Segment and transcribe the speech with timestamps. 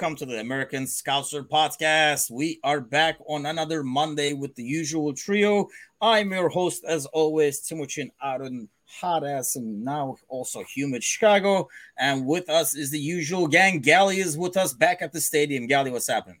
[0.00, 2.30] welcome to the American Scouser podcast.
[2.30, 5.66] We are back on another Monday with the usual trio.
[6.00, 11.68] I'm your host, as always, Timuchin Aaron, hot ass, and now also humid Chicago.
[11.98, 13.80] And with us is the usual gang.
[13.80, 15.66] Gally is with us back at the stadium.
[15.66, 16.38] Gally, what's happening?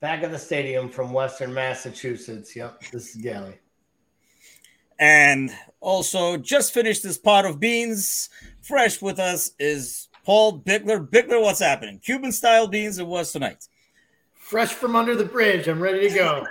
[0.00, 2.56] Back at the stadium from Western Massachusetts.
[2.56, 3.58] Yep, this is Gally.
[4.98, 5.50] And
[5.80, 8.30] also, just finished this pot of beans.
[8.62, 11.06] Fresh with us is Paul Bickler.
[11.08, 11.98] Bickler, what's happening?
[11.98, 13.68] Cuban style beans it was tonight.
[14.34, 15.68] Fresh from under the bridge.
[15.68, 16.46] I'm ready to go.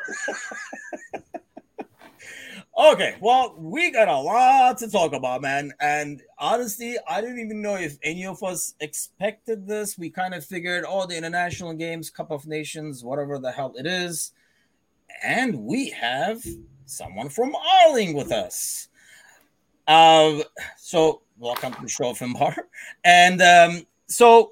[2.92, 5.72] okay, well, we got a lot to talk about, man.
[5.80, 9.98] And honestly, I didn't even know if any of us expected this.
[9.98, 13.86] We kind of figured, oh, the international games, Cup of Nations, whatever the hell it
[13.86, 14.32] is.
[15.24, 16.44] And we have
[16.86, 18.88] someone from Arling with us.
[19.88, 20.42] Uh,
[20.78, 22.56] so welcome to the show, Finbar.
[23.04, 24.52] And um, so,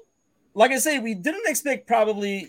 [0.54, 2.48] like I say, we didn't expect probably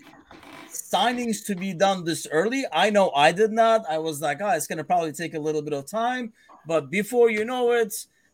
[0.67, 2.65] signings to be done this early.
[2.73, 3.85] I know I did not.
[3.87, 6.33] I was like, oh, it's going to probably take a little bit of time.
[6.65, 7.93] But before you know it,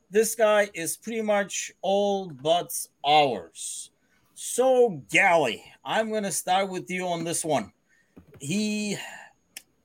[0.09, 2.71] this guy is pretty much all but
[3.05, 3.91] ours.
[4.33, 7.73] So, Gally, I'm going to start with you on this one.
[8.39, 8.95] He,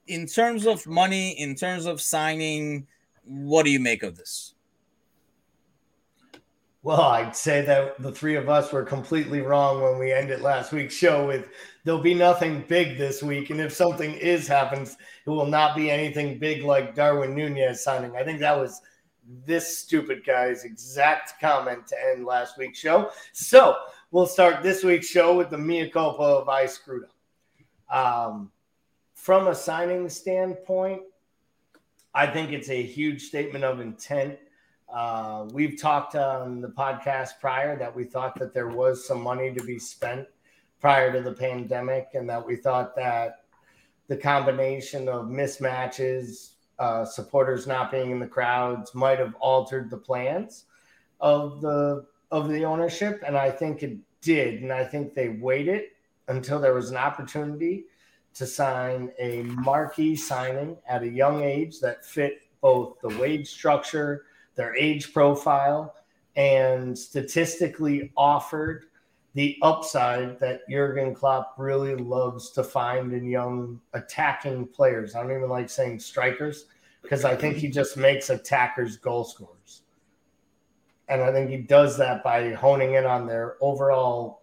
[0.06, 2.86] in terms of money, in terms of signing,
[3.24, 4.54] what do you make of this?
[6.84, 10.72] Well, I'd say that the three of us were completely wrong when we ended last
[10.72, 11.46] week's show with
[11.84, 13.50] there'll be nothing big this week.
[13.50, 18.16] And if something is happens, it will not be anything big like Darwin Nunez signing.
[18.16, 18.80] I think that was
[19.46, 23.12] this stupid guy's exact comment to end last week's show.
[23.32, 23.76] So
[24.10, 27.96] we'll start this week's show with the mea culpa of I screwed up.
[27.96, 28.50] Um,
[29.14, 31.02] from a signing standpoint,
[32.12, 34.36] I think it's a huge statement of intent
[34.92, 39.52] uh, we've talked on the podcast prior that we thought that there was some money
[39.52, 40.26] to be spent
[40.80, 43.44] prior to the pandemic, and that we thought that
[44.08, 49.96] the combination of mismatches, uh, supporters not being in the crowds, might have altered the
[49.96, 50.64] plans
[51.20, 54.62] of the of the ownership, and I think it did.
[54.62, 55.84] And I think they waited
[56.28, 57.84] until there was an opportunity
[58.34, 64.24] to sign a marquee signing at a young age that fit both the wage structure
[64.54, 65.94] their age profile,
[66.36, 68.86] and statistically offered
[69.34, 75.14] the upside that Jurgen Klopp really loves to find in young attacking players.
[75.14, 76.66] I don't even like saying strikers
[77.02, 79.82] because I think he just makes attackers goal scorers.
[81.08, 84.42] And I think he does that by honing in on their overall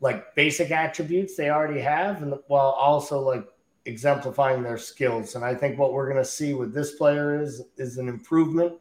[0.00, 3.46] like basic attributes they already have and while also like
[3.86, 5.36] exemplifying their skills.
[5.36, 8.74] And I think what we're going to see with this player is is an improvement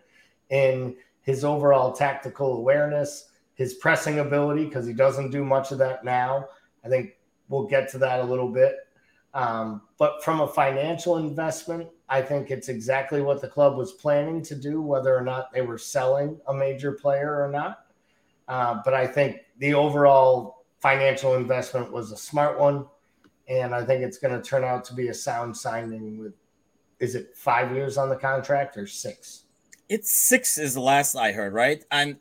[0.50, 6.04] in his overall tactical awareness, his pressing ability, because he doesn't do much of that
[6.04, 6.48] now.
[6.84, 7.18] I think
[7.50, 8.76] we'll get to that a little bit.
[9.34, 14.42] Um, but from a financial investment, I think it's exactly what the club was planning
[14.44, 17.86] to do, whether or not they were selling a major player or not.
[18.48, 22.86] Uh, but I think the overall financial investment was a smart one.
[23.48, 26.34] And I think it's going to turn out to be a sound signing with,
[27.00, 29.45] is it five years on the contract or six?
[29.90, 31.84] It's six is the last I heard, right?
[31.92, 32.18] And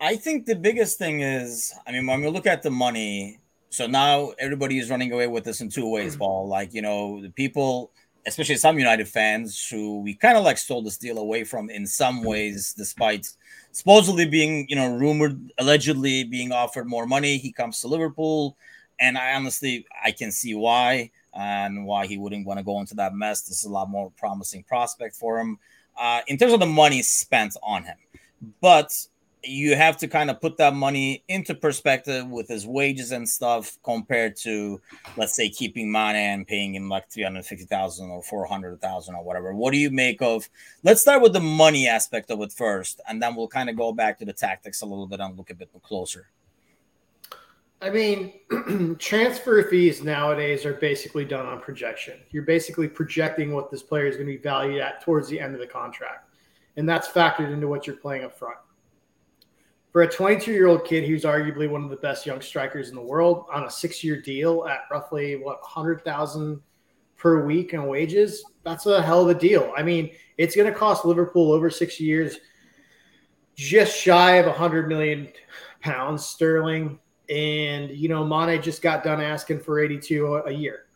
[0.00, 3.38] I think the biggest thing is, I mean, when we look at the money,
[3.70, 6.20] so now everybody is running away with this in two ways, mm-hmm.
[6.20, 6.48] Paul.
[6.48, 7.92] Like, you know, the people,
[8.26, 11.86] especially some United fans who we kind of like stole this deal away from in
[11.86, 13.28] some ways, despite
[13.70, 17.38] supposedly being, you know, rumored, allegedly being offered more money.
[17.38, 18.56] He comes to Liverpool.
[18.98, 22.94] And I honestly, I can see why and why he wouldn't want to go into
[22.96, 23.42] that mess.
[23.42, 25.58] This is a lot more promising prospect for him
[26.02, 27.96] uh, in terms of the money spent on him.
[28.60, 28.92] But
[29.44, 33.78] you have to kind of put that money into perspective with his wages and stuff
[33.84, 34.80] compared to,
[35.16, 39.54] let's say, keeping Mane and paying him like 350,000 or 400,000 or whatever.
[39.54, 40.48] What do you make of?
[40.82, 43.92] Let's start with the money aspect of it first, and then we'll kind of go
[43.92, 46.26] back to the tactics a little bit and look a bit closer.
[47.82, 52.20] I mean, transfer fees nowadays are basically done on projection.
[52.30, 55.54] You're basically projecting what this player is going to be valued at towards the end
[55.54, 56.30] of the contract.
[56.76, 58.58] And that's factored into what you're playing up front.
[59.90, 62.94] For a 22 year old kid who's arguably one of the best young strikers in
[62.94, 66.60] the world on a six year deal at roughly what 100,000
[67.18, 69.72] per week in wages, that's a hell of a deal.
[69.76, 72.38] I mean, it's going to cost Liverpool over six years
[73.56, 75.28] just shy of 100 million
[75.80, 76.98] pounds sterling
[77.28, 80.86] and you know Mane just got done asking for 82 a year.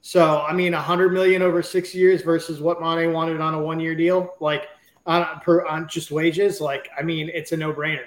[0.00, 3.94] So I mean, 100 million over six years versus what Mane wanted on a one-year
[3.94, 4.68] deal, like
[5.06, 6.60] on per on just wages.
[6.60, 8.06] Like I mean, it's a no-brainer.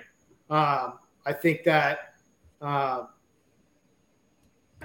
[0.49, 2.13] Um, I think that
[2.61, 3.05] uh,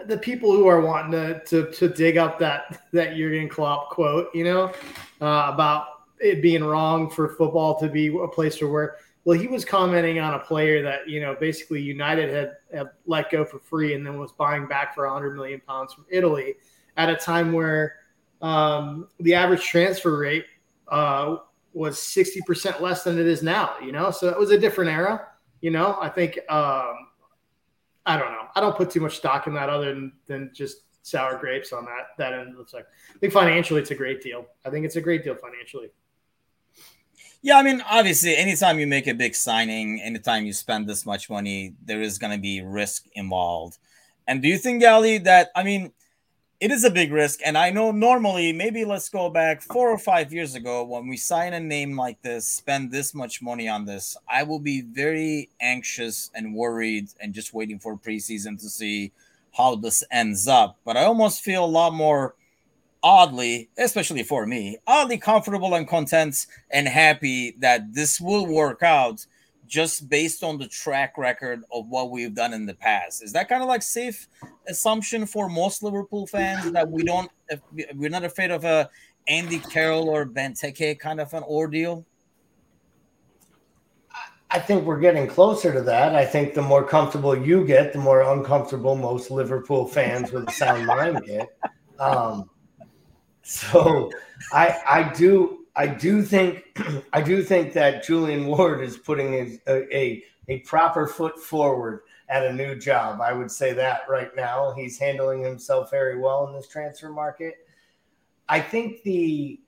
[0.06, 4.28] the people who are wanting to, to, to dig up that that Jurgen Klopp quote,
[4.34, 4.72] you know,
[5.20, 5.86] uh, about
[6.20, 9.00] it being wrong for football to be a place work.
[9.24, 13.30] Well, he was commenting on a player that you know basically United had, had let
[13.30, 16.54] go for free and then was buying back for 100 million pounds from Italy
[16.96, 17.96] at a time where
[18.42, 20.46] um, the average transfer rate
[20.88, 21.36] uh,
[21.72, 23.74] was 60% less than it is now.
[23.82, 25.28] You know, so it was a different era.
[25.60, 27.08] You know, I think um,
[28.06, 28.46] I don't know.
[28.54, 31.84] I don't put too much stock in that other than, than just sour grapes on
[31.84, 32.56] that that end.
[32.56, 34.46] Looks like I think financially it's a great deal.
[34.64, 35.90] I think it's a great deal financially.
[37.42, 41.30] Yeah, I mean, obviously, anytime you make a big signing, anytime you spend this much
[41.30, 43.78] money, there is going to be risk involved.
[44.26, 45.92] And do you think, Gally, that I mean,
[46.60, 47.40] it is a big risk.
[47.44, 51.16] And I know normally, maybe let's go back four or five years ago when we
[51.16, 55.48] sign a name like this, spend this much money on this, I will be very
[55.62, 59.12] anxious and worried and just waiting for preseason to see
[59.56, 60.76] how this ends up.
[60.84, 62.34] But I almost feel a lot more
[63.02, 69.24] oddly, especially for me, oddly comfortable and content and happy that this will work out
[69.66, 73.22] just based on the track record of what we've done in the past.
[73.22, 74.26] Is that kind of like safe
[74.68, 77.30] assumption for most Liverpool fans that we don't
[77.94, 78.90] we're not afraid of a
[79.28, 82.04] Andy Carroll or Benteke kind of an ordeal?
[84.52, 86.16] I think we're getting closer to that.
[86.16, 90.52] I think the more comfortable you get, the more uncomfortable most Liverpool fans with a
[90.52, 91.48] sound mind get.
[92.00, 92.50] Um,
[93.42, 94.10] so
[94.52, 96.78] I I do I do think
[97.12, 102.44] I do think that Julian Ward is putting a, a, a proper foot forward at
[102.44, 103.20] a new job.
[103.20, 107.66] I would say that right now he's handling himself very well in this transfer market.
[108.48, 109.60] I think the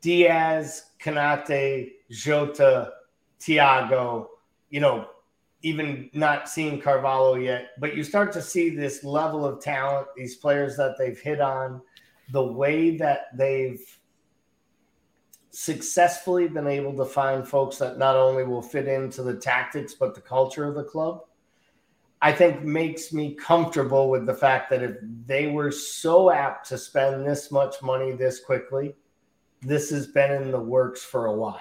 [0.00, 2.92] Diaz, Konate, Jota,
[3.40, 4.26] Thiago,
[4.70, 5.08] you know,
[5.62, 10.36] even not seeing Carvalho yet, but you start to see this level of talent, these
[10.36, 11.80] players that they've hit on,
[12.30, 13.98] the way that they've
[15.50, 20.14] successfully been able to find folks that not only will fit into the tactics but
[20.14, 21.22] the culture of the club
[22.20, 26.76] i think makes me comfortable with the fact that if they were so apt to
[26.76, 28.94] spend this much money this quickly
[29.62, 31.60] this has been in the works for a while.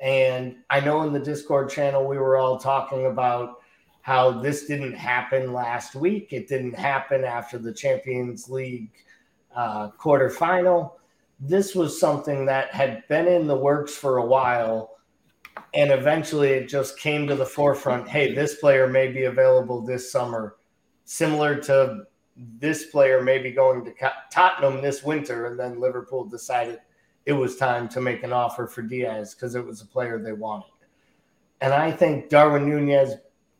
[0.00, 3.58] And i know in the discord channel we were all talking about
[4.02, 6.32] how this didn't happen last week.
[6.32, 8.90] It didn't happen after the champions league
[9.54, 10.92] uh, quarterfinal.
[11.38, 14.96] This was something that had been in the works for a while
[15.74, 18.08] and eventually it just came to the forefront.
[18.08, 20.56] Hey this player may be available this summer.
[21.04, 22.04] Similar to
[22.36, 26.78] this player may be going to tottenham this winter and then liverpool decided
[27.26, 30.32] it was time to make an offer for diaz because it was a player they
[30.32, 30.70] wanted.
[31.60, 33.14] And i think darwin nunez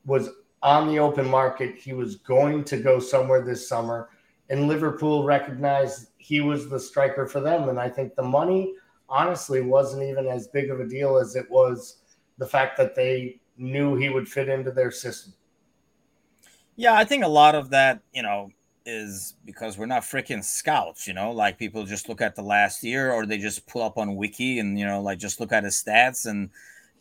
[0.04, 0.30] was
[0.62, 1.76] on the open market.
[1.76, 4.09] He was going to go somewhere this summer
[4.50, 7.68] and liverpool recognized he was the striker for them.
[7.68, 8.74] And I think the money
[9.08, 11.98] honestly wasn't even as big of a deal as it was
[12.38, 15.32] the fact that they knew he would fit into their system.
[16.76, 18.50] Yeah, I think a lot of that, you know,
[18.86, 22.82] is because we're not freaking scouts, you know, like people just look at the last
[22.82, 25.64] year or they just pull up on wiki and you know, like just look at
[25.64, 26.50] his stats and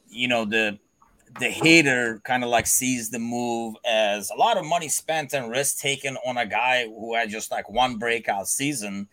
[0.09, 0.77] you know, the
[1.37, 5.51] the hater kind of like sees the move as a lot of money spent and
[5.51, 9.07] risk taken on a guy who had just like one breakout season.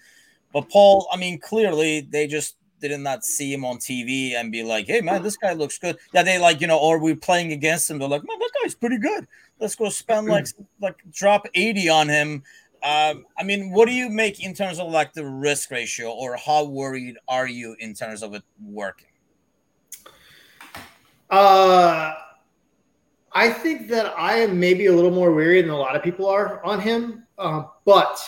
[0.52, 4.62] But Paul, I mean, clearly they just did not see him on TV and be
[4.62, 7.52] like, "Hey, man, this guy looks good." Yeah, they like you know, or we're playing
[7.52, 7.98] against him.
[7.98, 9.26] They're like, "Man, that guy's pretty good.
[9.60, 10.46] Let's go spend like
[10.80, 12.42] like drop eighty on him."
[12.82, 16.36] Um, I mean, what do you make in terms of like the risk ratio, or
[16.36, 19.08] how worried are you in terms of it working?
[21.30, 22.14] Uh,
[23.32, 26.26] I think that I am maybe a little more weary than a lot of people
[26.26, 27.26] are on him.
[27.38, 28.18] Uh, but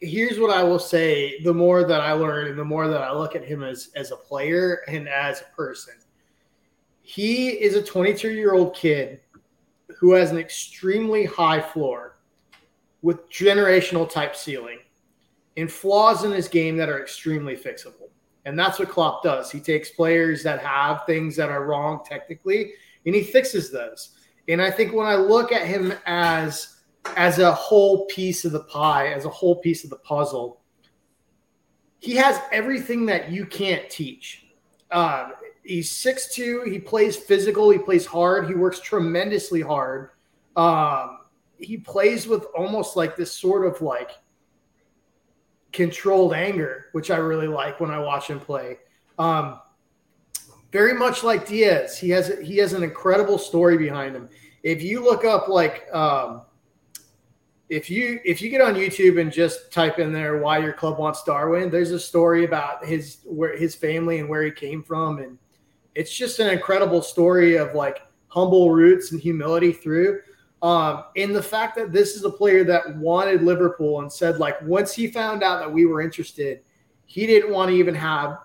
[0.00, 3.12] here's what I will say: the more that I learn, and the more that I
[3.12, 5.94] look at him as as a player and as a person,
[7.02, 9.20] he is a 22 year old kid
[9.96, 12.18] who has an extremely high floor
[13.02, 14.78] with generational type ceiling
[15.56, 18.07] and flaws in his game that are extremely fixable.
[18.44, 19.50] And that's what Klopp does.
[19.50, 22.72] He takes players that have things that are wrong technically
[23.08, 24.10] and he fixes those.
[24.48, 26.76] And I think when I look at him as
[27.16, 30.60] as a whole piece of the pie, as a whole piece of the puzzle,
[32.00, 34.46] he has everything that you can't teach.
[34.90, 35.30] Uh,
[35.62, 40.10] he's 6'2, he plays physical, he plays hard, he works tremendously hard.
[40.54, 41.20] Um,
[41.58, 44.10] he plays with almost like this sort of like
[45.72, 48.78] controlled anger, which I really like when I watch him play.
[49.18, 49.60] Um,
[50.72, 54.28] very much like Diaz, he has he has an incredible story behind him.
[54.62, 56.42] if you look up like um,
[57.68, 60.98] if you if you get on YouTube and just type in there why your club
[60.98, 65.18] wants Darwin, there's a story about his where his family and where he came from,
[65.18, 65.38] and
[65.94, 70.20] it's just an incredible story of like humble roots and humility through.
[70.60, 74.60] Um, and the fact that this is a player that wanted Liverpool and said like
[74.62, 76.62] once he found out that we were interested,
[77.06, 78.38] he didn't want to even have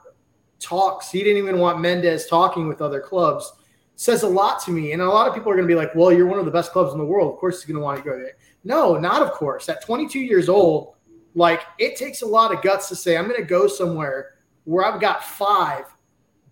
[0.60, 1.12] talks.
[1.12, 3.52] He didn't even want Mendes talking with other clubs.
[3.96, 4.94] Says a lot to me.
[4.94, 6.52] And a lot of people are going to be like, well, you're one of the
[6.52, 7.34] best clubs in the world.
[7.34, 8.34] Of course, he's going to want to go there.
[8.64, 9.68] No, not of course.
[9.70, 10.96] At 22 years old,
[11.36, 14.86] like it takes a lot of guts to say, I'm going to go somewhere where
[14.86, 15.86] I've got five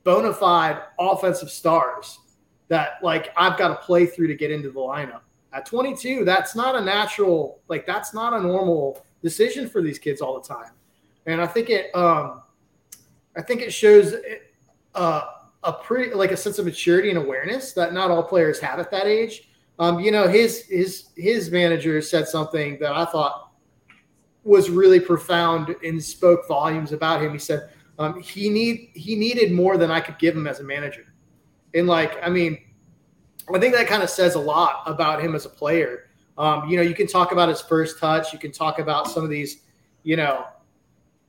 [0.03, 2.19] bona fide offensive stars
[2.67, 5.21] that like I've got to play through to get into the lineup.
[5.53, 10.22] At 22, that's not a natural, like that's not a normal decision for these kids
[10.22, 10.72] all the time.
[11.25, 12.41] And I think it, um,
[13.36, 14.15] I think it shows
[14.96, 15.22] uh,
[15.63, 18.91] a pretty like a sense of maturity and awareness that not all players have at
[18.91, 19.50] that age.
[19.79, 23.51] Um, you know, his his his manager said something that I thought
[24.43, 27.31] was really profound and spoke volumes about him.
[27.31, 30.63] He said um, he need he needed more than I could give him as a
[30.63, 31.13] manager,
[31.74, 32.60] and like I mean,
[33.55, 36.10] I think that kind of says a lot about him as a player.
[36.38, 39.24] Um, you know, you can talk about his first touch, you can talk about some
[39.24, 39.63] of these,
[40.03, 40.46] you know,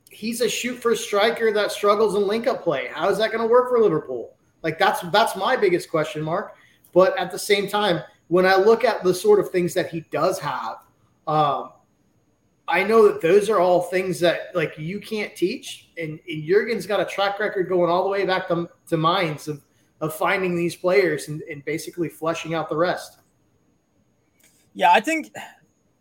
[0.09, 2.89] he's a shoot for striker that struggles in link up play.
[2.91, 4.35] How is that going to work for Liverpool?
[4.61, 6.55] Like that's that's my biggest question mark.
[6.93, 10.01] But at the same time, when I look at the sort of things that he
[10.11, 10.77] does have,
[11.27, 11.71] um,
[12.67, 15.89] I know that those are all things that like you can't teach.
[15.97, 19.47] And, and Jurgen's got a track record going all the way back to, to Mainz
[19.47, 19.61] of,
[20.03, 23.19] of finding these players and, and basically fleshing out the rest.
[24.73, 25.31] Yeah, I think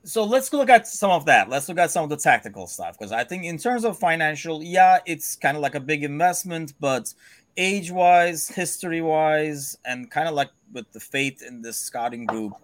[0.03, 1.49] so let's look at some of that.
[1.49, 4.61] Let's look at some of the tactical stuff because I think in terms of financial,
[4.61, 7.15] yeah, it's kind of like a big investment, but
[7.57, 12.55] age-wise, history-wise, and kind of like with the faith in this scouting group,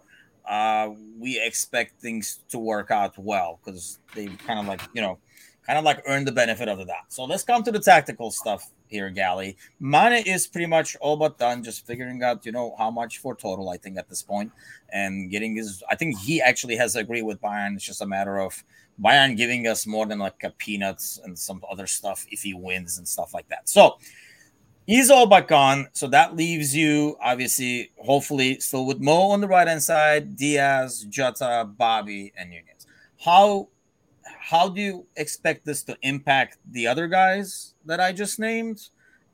[0.45, 0.90] uh,
[1.21, 5.18] we expect things to work out well because they kind of like you know,
[5.68, 7.04] kind of like earn the benefit of that.
[7.08, 9.58] So let's come to the tactical stuff here, Gally.
[9.80, 13.34] Mane is pretty much all but done, just figuring out, you know, how much for
[13.34, 14.50] total, I think, at this point,
[14.94, 15.82] and getting his.
[15.90, 17.75] I think he actually has agreed with Bayern.
[17.76, 18.64] It's just a matter of
[18.98, 22.96] Bayern giving us more than like a peanuts and some other stuff if he wins
[22.96, 23.68] and stuff like that.
[23.68, 23.98] So
[24.87, 25.88] he's all but gone.
[25.92, 31.04] So that leaves you, obviously, hopefully, still with Mo on the right hand side, Diaz,
[31.10, 32.87] Jota, Bobby, and Nunez.
[33.22, 33.68] How
[34.49, 38.88] how do you expect this to impact the other guys that I just named?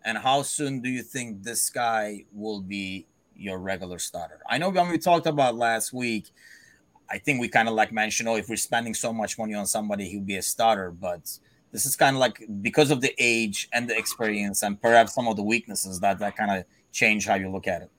[0.05, 3.07] And how soon do you think this guy will be
[3.37, 4.41] your regular starter?
[4.51, 6.33] I know when we talked about last week,
[7.09, 9.67] I think we kind of like mentioned, oh, if we're spending so much money on
[9.67, 10.91] somebody, he'll be a starter.
[10.91, 11.39] But
[11.71, 15.29] this is kind of like because of the age and the experience and perhaps some
[15.29, 17.91] of the weaknesses that that kind of change how you look at it.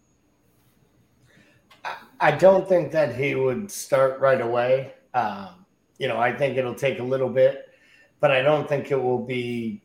[2.20, 4.96] I don't think that he would start right away.
[5.14, 5.65] Um,
[5.98, 7.70] you know, I think it'll take a little bit,
[8.20, 9.82] but I don't think it will be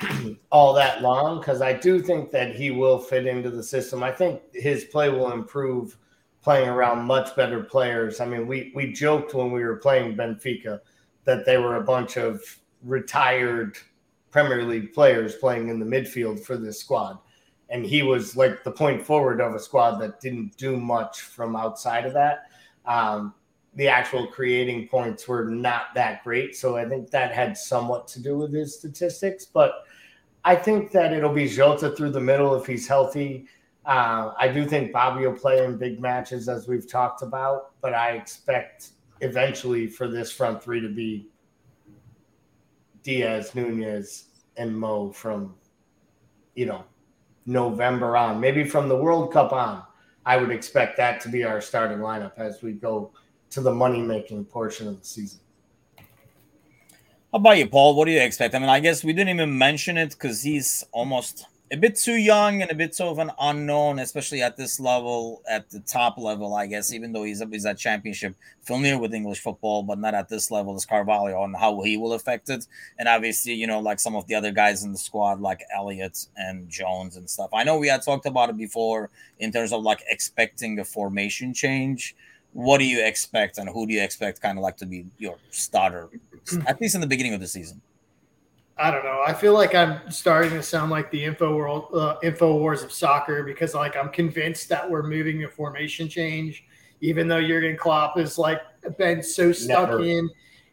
[0.50, 4.02] all that long because I do think that he will fit into the system.
[4.02, 5.96] I think his play will improve
[6.42, 8.20] playing around much better players.
[8.20, 10.80] I mean, we we joked when we were playing Benfica
[11.24, 12.42] that they were a bunch of
[12.82, 13.78] retired
[14.30, 17.18] Premier League players playing in the midfield for this squad.
[17.68, 21.54] And he was like the point forward of a squad that didn't do much from
[21.54, 22.50] outside of that.
[22.84, 23.34] Um,
[23.74, 26.54] the actual creating points were not that great.
[26.56, 29.46] So I think that had somewhat to do with his statistics.
[29.46, 29.84] But
[30.44, 33.46] I think that it'll be Jota through the middle if he's healthy.
[33.84, 37.94] Uh, I do think Bobby will play in big matches, as we've talked about, but
[37.94, 41.28] I expect eventually for this front three to be
[43.02, 44.26] Diaz, Nunez,
[44.56, 45.54] and Mo from,
[46.54, 46.84] you know,
[47.46, 49.82] November on, maybe from the World Cup on.
[50.24, 53.12] I would expect that to be our starting lineup as we go
[53.52, 55.38] to the money making portion of the season.
[57.32, 57.94] How about you, Paul?
[57.94, 58.54] What do you expect?
[58.54, 62.16] I mean, I guess we didn't even mention it because he's almost a bit too
[62.16, 66.54] young and a bit of an unknown, especially at this level, at the top level,
[66.54, 70.28] I guess, even though he's, he's at championship, familiar with English football, but not at
[70.28, 72.66] this level as Carvalho and how he will affect it.
[72.98, 76.26] And obviously, you know, like some of the other guys in the squad, like Elliott
[76.36, 77.48] and Jones and stuff.
[77.54, 81.54] I know we had talked about it before in terms of like expecting a formation
[81.54, 82.14] change
[82.52, 85.36] what do you expect and who do you expect kind of like to be your
[85.50, 86.08] starter
[86.66, 87.80] at least in the beginning of the season?
[88.78, 89.22] I don't know.
[89.26, 92.92] I feel like i'm starting to sound like the info world uh, info wars of
[92.92, 96.64] soccer because like i'm convinced that we're moving a formation change
[97.00, 98.60] even though jurgen klopp has like
[98.98, 100.02] been so stuck Never.
[100.02, 100.28] in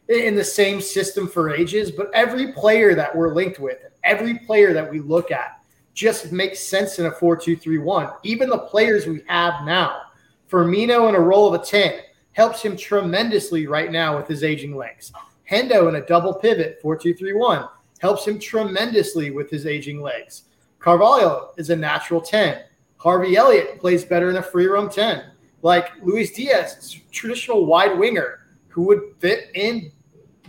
[0.08, 1.92] in the same system for ages.
[1.92, 5.60] But every player that we're linked with every player that we look at
[5.94, 10.02] just makes sense in a 4-2-3-1 even the players we have now
[10.50, 12.00] Firmino in a role of a 10
[12.32, 15.12] helps him tremendously right now with his aging legs.
[15.50, 17.68] Hendo in a double pivot, 4 2 3 1,
[18.00, 20.44] helps him tremendously with his aging legs.
[20.78, 22.62] Carvalho is a natural 10.
[22.96, 25.24] Harvey Elliott plays better in a free roam 10.
[25.62, 29.92] Like Luis Diaz, traditional wide winger who would fit in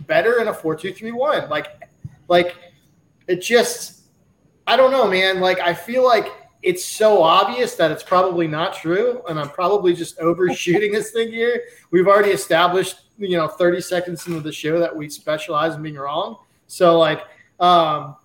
[0.06, 1.50] better in a 4 2 3 1.
[1.50, 1.88] Like,
[2.28, 2.56] like
[3.26, 4.02] it just,
[4.66, 5.40] I don't know, man.
[5.40, 6.26] Like, I feel like
[6.62, 11.30] it's so obvious that it's probably not true, and I'm probably just overshooting this thing
[11.30, 11.64] here.
[11.90, 15.96] We've already established, you know, 30 seconds into the show that we specialize in being
[15.96, 16.38] wrong.
[16.68, 17.20] So, like,
[17.60, 18.16] um,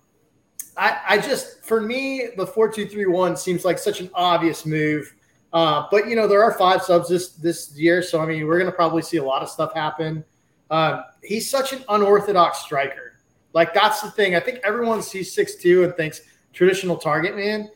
[0.76, 4.64] I, I just, for me, the four two three one seems like such an obvious
[4.64, 5.14] move.
[5.52, 8.62] Uh, but you know, there are five subs this this year, so I mean, we're
[8.64, 10.24] to probably see a lot of stuff happen.
[10.70, 13.14] Uh, he's such an unorthodox striker.
[13.54, 14.36] Like that's the thing.
[14.36, 16.20] I think everyone sees six two and thinks
[16.52, 17.70] traditional target man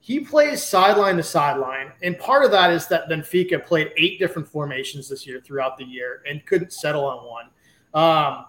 [0.00, 1.92] he plays sideline to sideline.
[2.02, 5.84] And part of that is that Benfica played eight different formations this year throughout the
[5.84, 7.46] year and couldn't settle on one.
[7.92, 8.46] Um,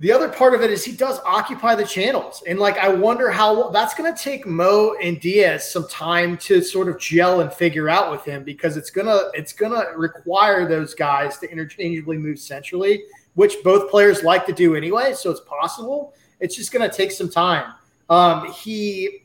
[0.00, 2.42] the other part of it is he does occupy the channels.
[2.46, 6.60] And like, I wonder how that's going to take Mo and Diaz some time to
[6.60, 9.96] sort of gel and figure out with him because it's going to, it's going to
[9.96, 13.04] require those guys to interchangeably move centrally,
[13.34, 15.14] which both players like to do anyway.
[15.14, 16.14] So it's possible.
[16.40, 17.72] It's just going to take some time.
[18.10, 19.21] Um, he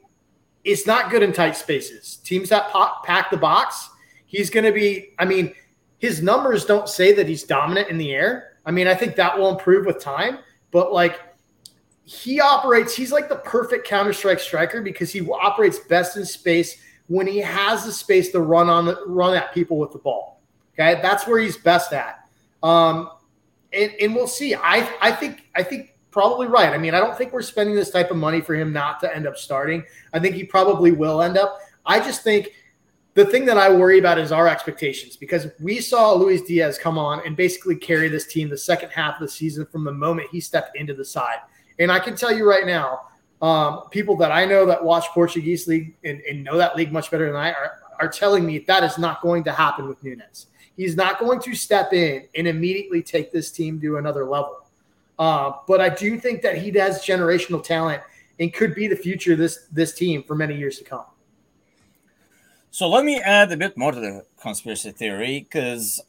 [0.67, 2.17] is not good in tight spaces.
[2.17, 2.71] Teams that
[3.05, 3.89] pack the box,
[4.25, 5.13] he's going to be.
[5.17, 5.53] I mean,
[5.97, 8.57] his numbers don't say that he's dominant in the air.
[8.65, 10.39] I mean, I think that will improve with time,
[10.71, 11.21] but like
[12.03, 16.81] he operates, he's like the perfect counter strike striker because he operates best in space
[17.07, 20.41] when he has the space to run on the, run at people with the ball.
[20.73, 22.27] Okay, that's where he's best at.
[22.61, 23.09] Um,
[23.71, 24.53] and, and we'll see.
[24.53, 26.73] I I think I think probably right.
[26.73, 29.15] I mean, I don't think we're spending this type of money for him not to
[29.15, 29.83] end up starting.
[30.13, 31.59] I think he probably will end up.
[31.85, 32.53] I just think
[33.13, 36.99] the thing that I worry about is our expectations because we saw Luis Diaz come
[36.99, 40.29] on and basically carry this team the second half of the season from the moment
[40.31, 41.37] he stepped into the side.
[41.79, 43.01] And I can tell you right now,
[43.41, 47.09] um, people that I know that watch Portuguese league and, and know that league much
[47.09, 50.47] better than I are, are telling me that is not going to happen with Nunez.
[50.75, 54.66] He's not going to step in and immediately take this team to another level.
[55.19, 58.01] Uh, but I do think that he has generational talent
[58.39, 61.05] and could be the future of this this team for many years to come.
[62.69, 66.01] So let me add a bit more to the conspiracy theory because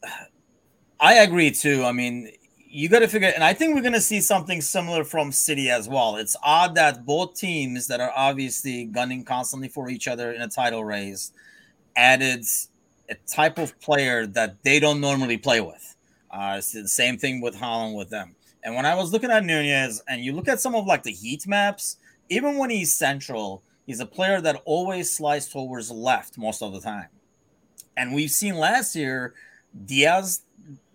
[1.01, 1.85] I agree too.
[1.85, 2.31] I mean,
[2.71, 5.71] you got to figure, and I think we're going to see something similar from City
[5.71, 6.17] as well.
[6.17, 10.49] It's odd that both teams that are obviously gunning constantly for each other in a
[10.49, 11.33] title race
[11.97, 12.45] added
[13.09, 15.97] a type of player that they don't normally play with.
[16.31, 18.35] Uh, it's the same thing with Haaland with them.
[18.65, 21.13] And when I was looking at Nunez, and you look at some of like the
[21.13, 21.97] heat maps,
[22.29, 26.81] even when he's central, he's a player that always slides towards left most of the
[26.81, 27.09] time.
[27.97, 29.35] And we've seen last year,
[29.87, 30.43] Diaz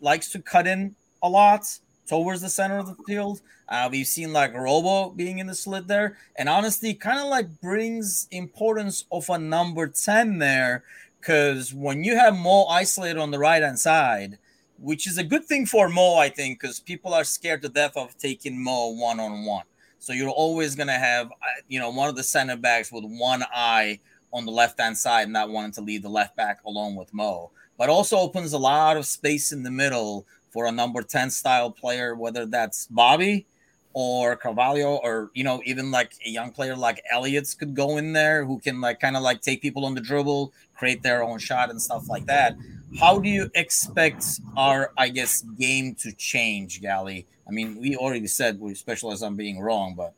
[0.01, 1.65] likes to cut in a lot
[2.07, 3.41] towards the center of the field.
[3.69, 7.61] Uh, we've seen like Robbo being in the slit there, and honestly, kind of like
[7.61, 10.83] brings importance of a number 10 there
[11.19, 14.37] because when you have Mo isolated on the right hand side,
[14.79, 17.95] which is a good thing for Mo, I think, because people are scared to death
[17.95, 19.65] of taking Mo one on one.
[19.99, 23.43] So you're always to have, uh, you know, one of the center backs with one
[23.53, 23.99] eye
[24.33, 27.51] on the left hand side, not wanting to leave the left back alone with Mo.
[27.77, 31.71] But also opens a lot of space in the middle for a number 10 style
[31.71, 33.45] player, whether that's Bobby
[33.93, 38.11] or Carvalho, or you know, even like a young player like Elliott's could go in
[38.11, 41.39] there who can like kind of like take people on the dribble, create their own
[41.39, 42.57] shot and stuff like that
[42.99, 44.25] how do you expect
[44.55, 47.27] our, I guess, game to change, Gally?
[47.47, 50.13] I mean, we already said we specialize on being wrong, but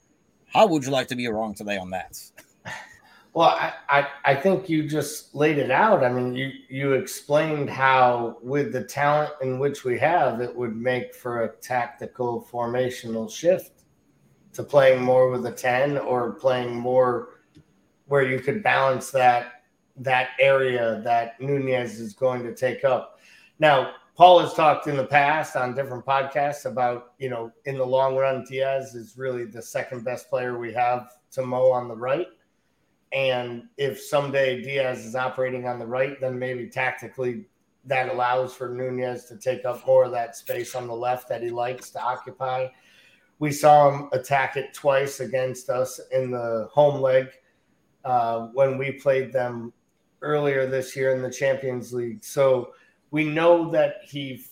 [0.54, 2.18] how would you like to be wrong today on that?
[3.34, 6.06] Well, I, I, I think you just laid it out.
[6.06, 10.78] I mean, you, you explained how, with the talent in which we have, it would
[10.78, 13.84] make for a tactical formational shift
[14.54, 17.42] to playing more with a 10 or playing more
[18.08, 19.55] where you could balance that
[19.98, 23.20] that area that Nunez is going to take up.
[23.60, 27.86] Now, Paul has talked in the past on different podcasts about, you know, in the
[27.86, 31.96] long run, Diaz is really the second best player we have to Mo on the
[31.96, 32.28] right.
[33.12, 37.46] And if someday Diaz is operating on the right, then maybe tactically
[37.86, 41.42] that allows for Nunez to take up more of that space on the left that
[41.42, 42.68] he likes to occupy.
[43.40, 47.28] We saw him attack it twice against us in the home leg
[48.06, 49.74] uh, when we played them
[50.22, 52.24] earlier this year in the Champions League.
[52.24, 52.74] So
[53.12, 54.46] we know that he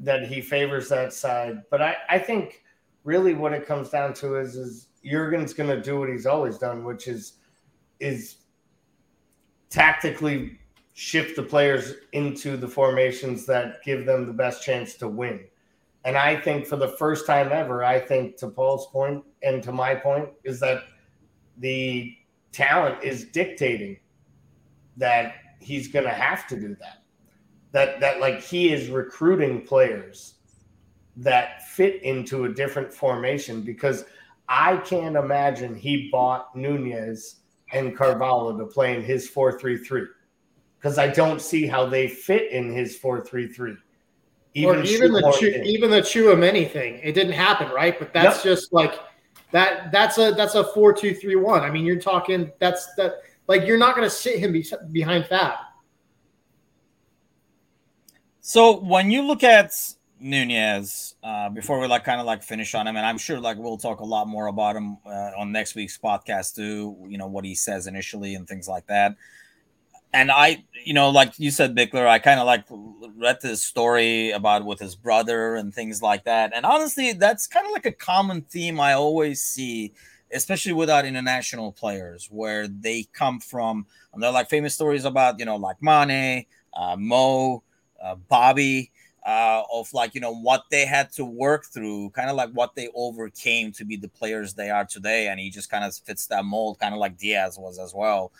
[0.00, 1.62] that he favors that side.
[1.70, 2.62] But I, I think
[3.04, 6.58] really what it comes down to is is Jurgen's going to do what he's always
[6.58, 7.34] done, which is
[8.00, 8.36] is
[9.70, 10.58] tactically
[10.94, 15.40] shift the players into the formations that give them the best chance to win.
[16.04, 19.72] And I think for the first time ever, I think to Paul's point and to
[19.72, 20.84] my point is that
[21.58, 22.14] the
[22.52, 23.96] talent is dictating
[24.96, 27.02] that he's going to have to do that.
[27.72, 30.34] That that like he is recruiting players
[31.16, 34.04] that fit into a different formation because
[34.48, 37.36] I can't imagine he bought Nunez
[37.72, 40.06] and Carvalho to play in his 4-3-3
[40.78, 43.76] because I don't see how they fit in his 4-3-3.
[44.56, 47.98] Even or even the Chu, even the Tchouameni thing, it didn't happen, right?
[47.98, 48.44] But that's yep.
[48.44, 49.00] just like
[49.50, 49.90] that.
[49.90, 51.62] That's a that's a four two three one.
[51.62, 53.14] I mean, you're talking that's that
[53.46, 55.54] like you're not going to sit him be, behind Fab.
[58.40, 59.72] So when you look at
[60.20, 63.56] Nunez, uh, before we like kind of like finish on him, and I'm sure like
[63.56, 66.96] we'll talk a lot more about him uh, on next week's podcast too.
[67.08, 69.16] You know what he says initially and things like that.
[70.12, 72.64] And I, you know, like you said, Bickler, I kind of like
[73.16, 76.52] read this story about with his brother and things like that.
[76.54, 79.92] And honestly, that's kind of like a common theme I always see
[80.34, 83.86] especially without international players, where they come from.
[84.12, 87.62] And they're like famous stories about, you know, like Mane, uh, Mo,
[88.02, 88.90] uh, Bobby,
[89.24, 92.74] uh, of like, you know, what they had to work through, kind of like what
[92.74, 95.28] they overcame to be the players they are today.
[95.28, 98.32] And he just kind of fits that mold, kind of like Diaz was as well.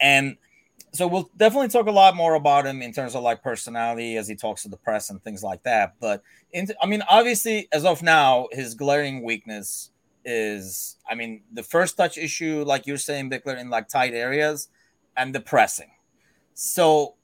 [0.00, 0.36] And
[0.92, 4.28] so we'll definitely talk a lot more about him in terms of like personality as
[4.28, 5.94] he talks to the press and things like that.
[6.00, 9.90] But in, I mean, obviously, as of now, his glaring weakness
[10.24, 14.68] is, I mean, the first touch issue, like you're saying, Bickler, in like tight areas,
[15.16, 15.90] and the pressing.
[16.54, 17.14] So,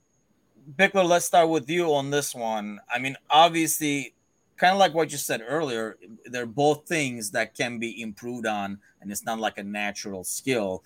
[0.76, 2.80] Bickler, let's start with you on this one.
[2.92, 4.14] I mean, obviously,
[4.56, 8.78] kind of like what you said earlier, they're both things that can be improved on,
[9.00, 10.82] and it's not like a natural skill.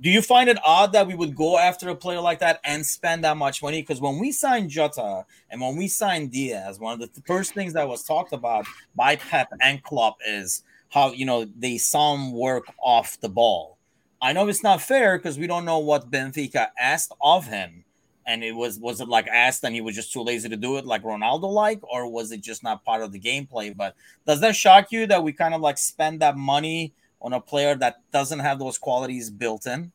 [0.00, 2.84] Do you find it odd that we would go after a player like that and
[2.84, 3.82] spend that much money?
[3.82, 7.74] Because when we signed Jota and when we signed Diaz, one of the first things
[7.74, 10.62] that was talked about by Pep and Klopp is
[10.94, 13.78] how you know they him work off the ball.
[14.22, 17.84] I know it's not fair because we don't know what Benfica asked of him,
[18.24, 20.76] and it was was it like asked and he was just too lazy to do
[20.76, 23.76] it, like Ronaldo like, or was it just not part of the gameplay?
[23.76, 27.40] But does that shock you that we kind of like spend that money on a
[27.40, 29.90] player that doesn't have those qualities built in?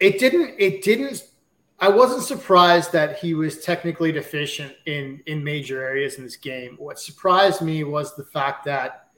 [0.00, 0.54] It didn't.
[0.58, 1.22] It didn't
[1.78, 6.76] I wasn't surprised that he was technically deficient in in major areas in this game.
[6.78, 9.08] What surprised me was the fact that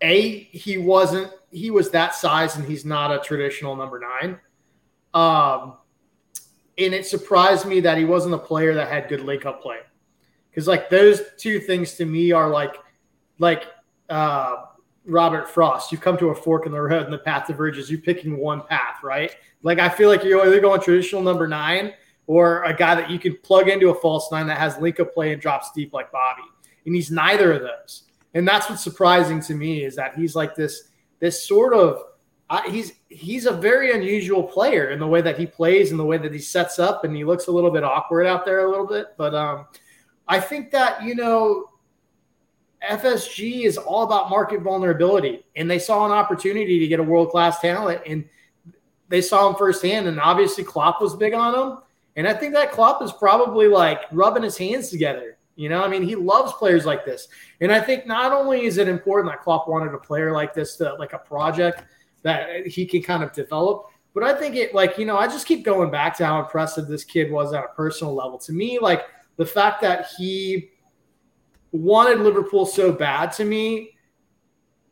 [0.00, 4.38] a he wasn't he was that size and he's not a traditional number nine.
[5.14, 5.78] Um,
[6.78, 9.78] and it surprised me that he wasn't a player that had good link up play
[10.50, 12.76] because like those two things to me are like
[13.38, 13.64] like
[14.08, 14.56] uh,
[15.06, 15.92] Robert Frost.
[15.92, 17.90] You've come to a fork in the road and the path diverges.
[17.90, 19.34] You're picking one path, right?
[19.62, 21.92] Like I feel like you're either going traditional number nine
[22.26, 25.12] or a guy that you can plug into a false nine that has link of
[25.14, 26.42] play and drops deep like Bobby.
[26.84, 28.04] And he's neither of those.
[28.34, 30.90] And that's what's surprising to me is that he's like this
[31.20, 32.02] this sort of
[32.50, 36.04] uh, he's he's a very unusual player in the way that he plays and the
[36.04, 38.70] way that he sets up and he looks a little bit awkward out there a
[38.70, 39.08] little bit.
[39.16, 39.66] But um,
[40.28, 41.70] I think that you know
[42.82, 47.30] FSG is all about market vulnerability, and they saw an opportunity to get a world
[47.30, 48.24] class talent, and
[49.08, 50.06] they saw him firsthand.
[50.06, 51.78] And obviously, Klopp was big on him,
[52.16, 55.38] and I think that Klopp is probably like rubbing his hands together.
[55.56, 57.28] You know, I mean, he loves players like this,
[57.60, 60.76] and I think not only is it important that Klopp wanted a player like this,
[60.76, 61.84] to, like a project
[62.22, 65.46] that he can kind of develop, but I think it like you know, I just
[65.46, 68.38] keep going back to how impressive this kid was at a personal level.
[68.38, 70.70] To me, like the fact that he
[71.72, 73.96] wanted Liverpool so bad to me.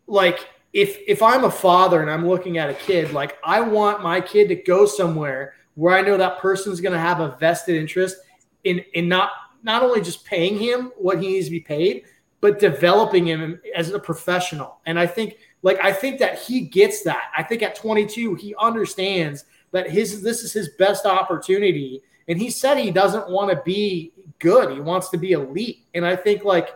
[0.06, 4.02] Like if if I'm a father and I'm looking at a kid, like I want
[4.02, 7.76] my kid to go somewhere where I know that person's going to have a vested
[7.76, 8.16] interest
[8.64, 9.30] in in not
[9.62, 12.04] not only just paying him what he needs to be paid,
[12.40, 14.80] but developing him as a professional.
[14.84, 17.30] And I think like I think that he gets that.
[17.36, 22.50] I think at 22 he understands that his this is his best opportunity and he
[22.50, 24.72] said he doesn't want to be good.
[24.72, 25.84] He wants to be elite.
[25.94, 26.70] And I think like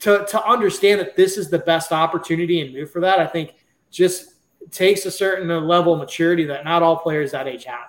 [0.00, 3.54] to to understand that this is the best opportunity and move for that, I think
[3.90, 4.34] just
[4.70, 7.88] takes a certain level of maturity that not all players that age have.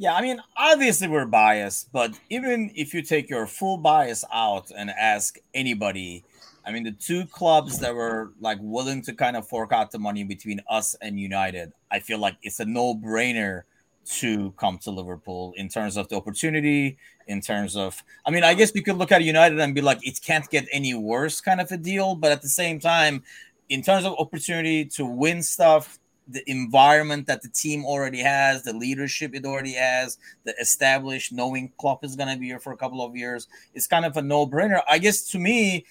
[0.00, 4.70] Yeah, I mean, obviously we're biased, but even if you take your full bias out
[4.76, 6.24] and ask anybody,
[6.64, 9.98] I mean, the two clubs that were like willing to kind of fork out the
[9.98, 13.62] money between us and United, I feel like it's a no brainer
[14.08, 18.54] to come to Liverpool in terms of the opportunity, in terms of, I mean, I
[18.54, 21.60] guess we could look at United and be like, it can't get any worse kind
[21.60, 22.14] of a deal.
[22.14, 23.22] But at the same time,
[23.68, 25.98] in terms of opportunity to win stuff,
[26.30, 31.72] the environment that the team already has, the leadership it already has, the established knowing
[31.78, 34.22] Klopp is going to be here for a couple of years, it's kind of a
[34.22, 34.82] no-brainer.
[34.88, 35.86] I guess to me,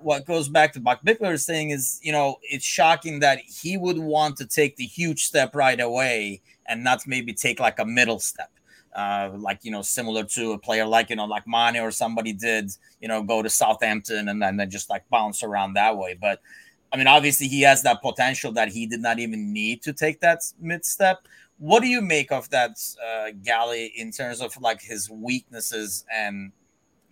[0.00, 3.98] what goes back to Buck Bickler's saying is, you know, it's shocking that he would
[3.98, 8.18] want to take the huge step right away and not maybe take like a middle
[8.18, 8.50] step.
[8.94, 12.32] Uh, like you know, similar to a player like you know, like Mane or somebody
[12.32, 16.16] did, you know, go to Southampton and then, then just like bounce around that way.
[16.20, 16.40] But
[16.92, 20.20] I mean, obviously, he has that potential that he did not even need to take
[20.20, 21.26] that mid step.
[21.58, 26.52] What do you make of that, uh, Gally, in terms of like his weaknesses and,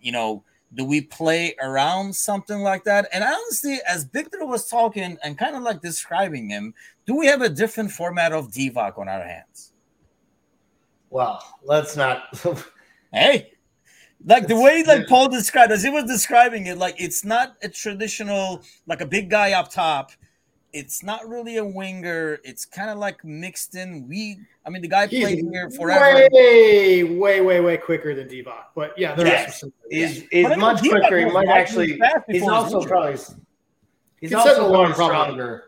[0.01, 3.07] you know, do we play around something like that?
[3.13, 6.73] And honestly, as Victor was talking and kind of like describing him,
[7.05, 9.73] do we have a different format of Divock on our hands?
[11.09, 12.23] Well, let's not.
[13.13, 13.51] hey,
[14.25, 17.69] like the way like Paul described as he was describing it, like it's not a
[17.69, 20.11] traditional like a big guy up top.
[20.73, 22.39] It's not really a winger.
[22.43, 24.07] It's kind of like mixed in.
[24.07, 26.27] We, I mean, the guy He's played here forever.
[26.31, 28.65] Way, way, way, way quicker than Divock.
[28.75, 29.63] But yeah, there yes.
[29.63, 31.19] is is is much quicker.
[31.19, 31.99] He might actually.
[32.27, 33.17] He's also probably.
[34.19, 35.63] He's also probably stronger.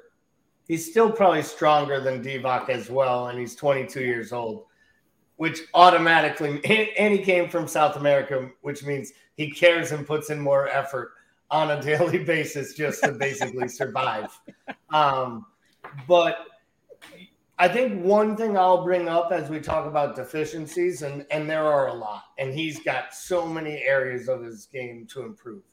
[0.67, 4.65] He's still probably stronger than Divock as well, and he's 22 years old
[5.39, 6.59] which automatically
[6.99, 11.13] and he came from South America, which means he cares and puts in more effort
[11.51, 14.39] on a daily basis just to basically survive.
[14.91, 15.45] Um,
[16.07, 16.37] but
[17.57, 21.65] I think one thing I'll bring up as we talk about deficiencies, and, and there
[21.65, 25.63] are a lot, and he's got so many areas of his game to improve.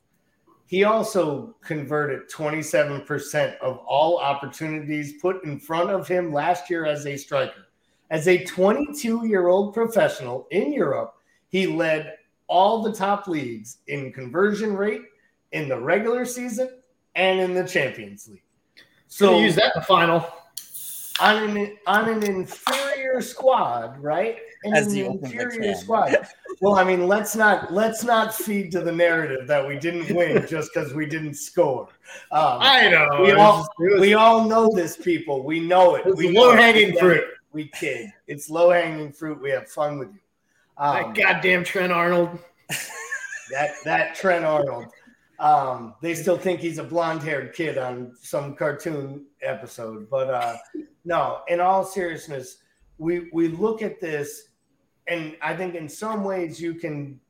[0.67, 7.07] He also converted 27% of all opportunities put in front of him last year as
[7.07, 7.69] a striker.
[8.11, 11.15] As a 22 year old professional in Europe,
[11.49, 12.15] he led
[12.49, 15.03] all the top leagues in conversion rate
[15.53, 16.71] in the regular season
[17.15, 18.43] and in the Champions League.
[19.09, 20.27] So use that in the final
[21.21, 24.39] on an on an inferior squad, right?
[24.75, 26.17] As the inferior squad.
[26.61, 30.47] Well, I mean, let's not let's not feed to the narrative that we didn't win
[30.49, 31.89] just because we didn't score.
[32.33, 35.43] Um, I know we all was, we all know this, people.
[35.43, 36.05] We know it.
[36.17, 37.25] We low hanging fruit
[37.57, 38.13] we kid.
[38.27, 39.41] It's low hanging fruit.
[39.41, 40.21] We have fun with you.
[40.77, 42.39] Um, that goddamn Trent Arnold.
[43.51, 44.87] that that Trent Arnold.
[45.39, 50.57] Um, they still think he's a blonde haired kid on some cartoon episode, but uh,
[51.05, 51.41] no.
[51.49, 52.59] In all seriousness,
[52.99, 54.51] we we look at this,
[55.09, 57.21] and I think in some ways you can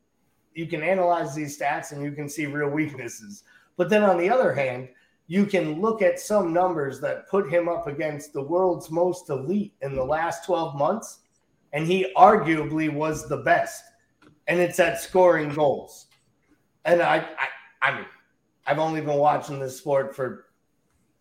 [0.53, 3.43] you can analyze these stats and you can see real weaknesses.
[3.75, 4.89] But then on the other hand,
[5.27, 9.73] you can look at some numbers that put him up against the world's most elite
[9.81, 11.19] in the last 12 months,
[11.73, 13.83] and he arguably was the best.
[14.47, 16.07] And it's at scoring goals.
[16.85, 17.47] And I, I,
[17.87, 18.05] I mean,
[18.65, 20.47] I've only been watching this sport for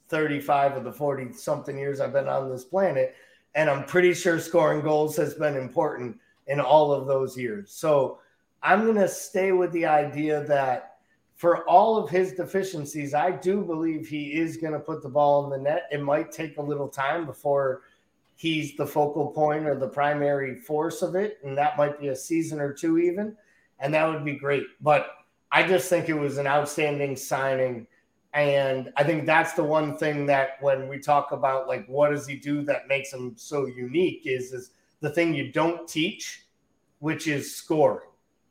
[0.09, 3.15] 35 of the 40 something years I've been on this planet.
[3.55, 7.71] And I'm pretty sure scoring goals has been important in all of those years.
[7.71, 8.19] So
[8.65, 10.97] I'm going to stay with the idea that
[11.37, 15.45] for all of his deficiencies, I do believe he is going to put the ball
[15.45, 15.85] in the net.
[15.93, 17.83] It might take a little time before
[18.35, 21.39] he's the focal point or the primary force of it.
[21.45, 23.37] And that might be a season or two, even.
[23.79, 24.65] And that would be great.
[24.81, 25.11] But
[25.57, 27.87] I just think it was an outstanding signing.
[28.35, 32.27] And I think that's the one thing that when we talk about like what does
[32.27, 36.45] he do that makes him so unique is is the thing you don't teach,
[36.99, 38.09] which is score.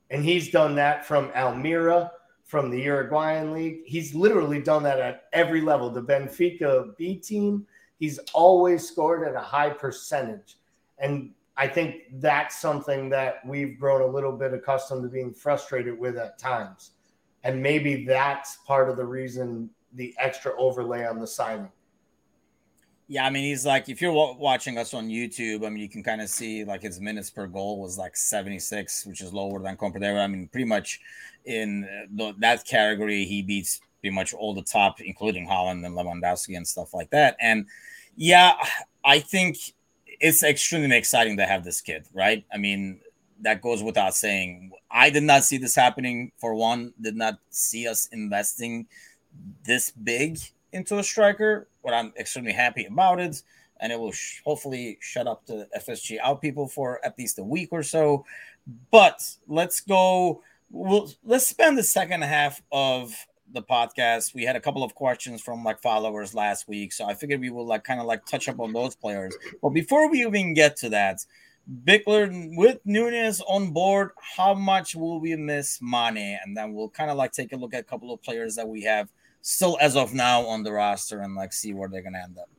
[0.09, 2.11] And he's done that from Almeria
[2.43, 3.81] from the Uruguayan league.
[3.85, 5.91] He's literally done that at every level.
[5.91, 7.67] The Benfica B team,
[7.99, 10.57] he's always scored at a high percentage.
[10.97, 15.99] And I think that's something that we've grown a little bit accustomed to being frustrated
[15.99, 16.93] with at times.
[17.45, 21.71] And maybe that's part of the reason the extra overlay on the signing.
[23.07, 26.01] Yeah, I mean, he's like, if you're watching us on YouTube, I mean, you can
[26.01, 29.77] kind of see like his minutes per goal was like 76, which is lower than
[29.77, 30.23] Compradero.
[30.23, 30.99] I mean, pretty much
[31.45, 36.57] in the, that category, he beats pretty much all the top, including Haaland and Lewandowski
[36.57, 37.37] and stuff like that.
[37.39, 37.67] And
[38.15, 38.55] yeah,
[39.03, 39.57] I think
[40.07, 42.43] it's extremely exciting to have this kid, right?
[42.51, 43.01] I mean,
[43.41, 44.71] that goes without saying.
[44.89, 48.87] I did not see this happening for one, did not see us investing
[49.65, 50.39] this big
[50.71, 53.41] into a striker, but I'm extremely happy about it.
[53.79, 57.43] And it will sh- hopefully shut up the FSG out people for at least a
[57.43, 58.25] week or so.
[58.89, 63.15] But let's go we'll let's spend the second half of
[63.51, 64.33] the podcast.
[64.33, 67.49] We had a couple of questions from like followers last week, so I figured we
[67.49, 69.35] will like kind of like touch up on those players.
[69.61, 71.25] But before we even get to that,
[71.83, 76.39] Bickler with Nunez on board, how much will we miss Mane?
[76.43, 78.67] And then we'll kind of like take a look at a couple of players that
[78.67, 79.09] we have
[79.41, 82.49] still as of now on the roster and like see where they're gonna end up.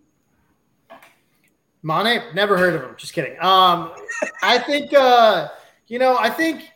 [1.83, 2.95] Mane, never heard of him.
[2.97, 3.39] Just kidding.
[3.41, 3.93] Um,
[4.43, 5.49] I think uh,
[5.87, 6.71] you know, I think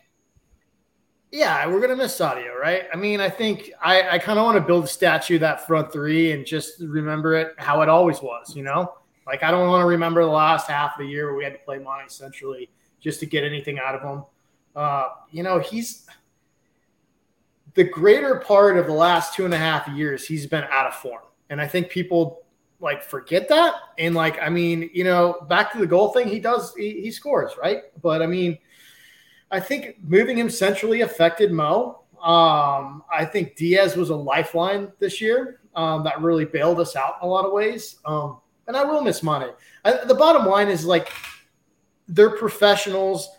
[1.31, 2.83] yeah, we're gonna miss Sadio, right?
[2.93, 5.91] I mean, I think I, I kind of want to build a statue that front
[5.91, 8.93] three and just remember it how it always was, you know.
[9.25, 11.53] Like I don't want to remember the last half of the year where we had
[11.53, 14.23] to play Mane centrally just to get anything out of him.
[14.75, 16.05] Uh, you know, he's
[17.73, 20.95] the greater part of the last two and a half years, he's been out of
[20.95, 21.21] form.
[21.49, 22.43] And I think people
[22.79, 23.75] like forget that.
[23.97, 27.11] And like, I mean, you know, back to the goal thing, he does, he, he
[27.11, 27.83] scores, right?
[28.01, 28.57] But I mean,
[29.51, 32.03] I think moving him centrally affected Mo.
[32.21, 37.15] Um, I think Diaz was a lifeline this year um, that really bailed us out
[37.21, 37.97] in a lot of ways.
[38.05, 39.49] Um, and I will miss Mane.
[39.83, 41.11] I, the bottom line is like
[42.07, 43.29] they're professionals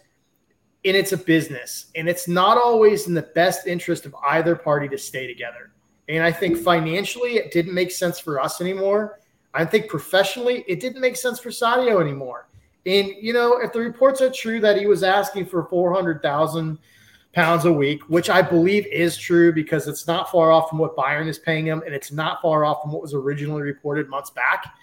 [0.84, 4.88] and it's a business and it's not always in the best interest of either party
[4.88, 5.70] to stay together.
[6.08, 9.20] And i think financially it didn't make sense for us anymore.
[9.54, 12.48] I think professionally it didn't make sense for sadio anymore.
[12.84, 16.78] And you know if the reports are true that he was asking for 400000
[17.32, 20.94] pounds a week which i believe is true because it's not far off from what
[20.94, 24.28] bayern is paying him and it's not far off from what was originally reported months
[24.28, 24.74] back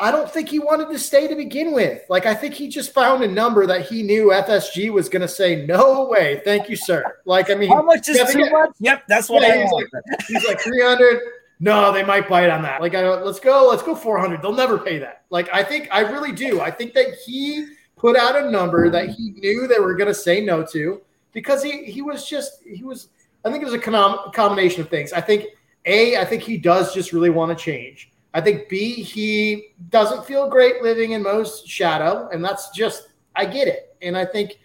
[0.00, 2.02] I don't think he wanted to stay to begin with.
[2.08, 5.28] Like, I think he just found a number that he knew FSG was going to
[5.28, 6.40] say, no way.
[6.42, 7.18] Thank you, sir.
[7.26, 8.70] Like, I mean, how much is too get, much?
[8.80, 9.86] Yep, that's what yeah, I he's, like,
[10.26, 11.20] he's like 300.
[11.60, 12.80] No, they might bite on that.
[12.80, 14.40] Like, I let's go, let's go 400.
[14.40, 15.24] They'll never pay that.
[15.28, 16.62] Like, I think, I really do.
[16.62, 20.14] I think that he put out a number that he knew they were going to
[20.14, 23.08] say no to because he, he was just, he was,
[23.44, 25.12] I think it was a com- combination of things.
[25.12, 25.44] I think,
[25.84, 28.09] A, I think he does just really want to change.
[28.32, 33.44] I think B, he doesn't feel great living in Mo's shadow, and that's just I
[33.44, 33.96] get it.
[34.02, 34.58] And I think,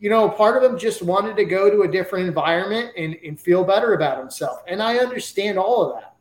[0.00, 3.38] you know, part of him just wanted to go to a different environment and, and
[3.38, 4.62] feel better about himself.
[4.66, 6.16] And I understand all of that.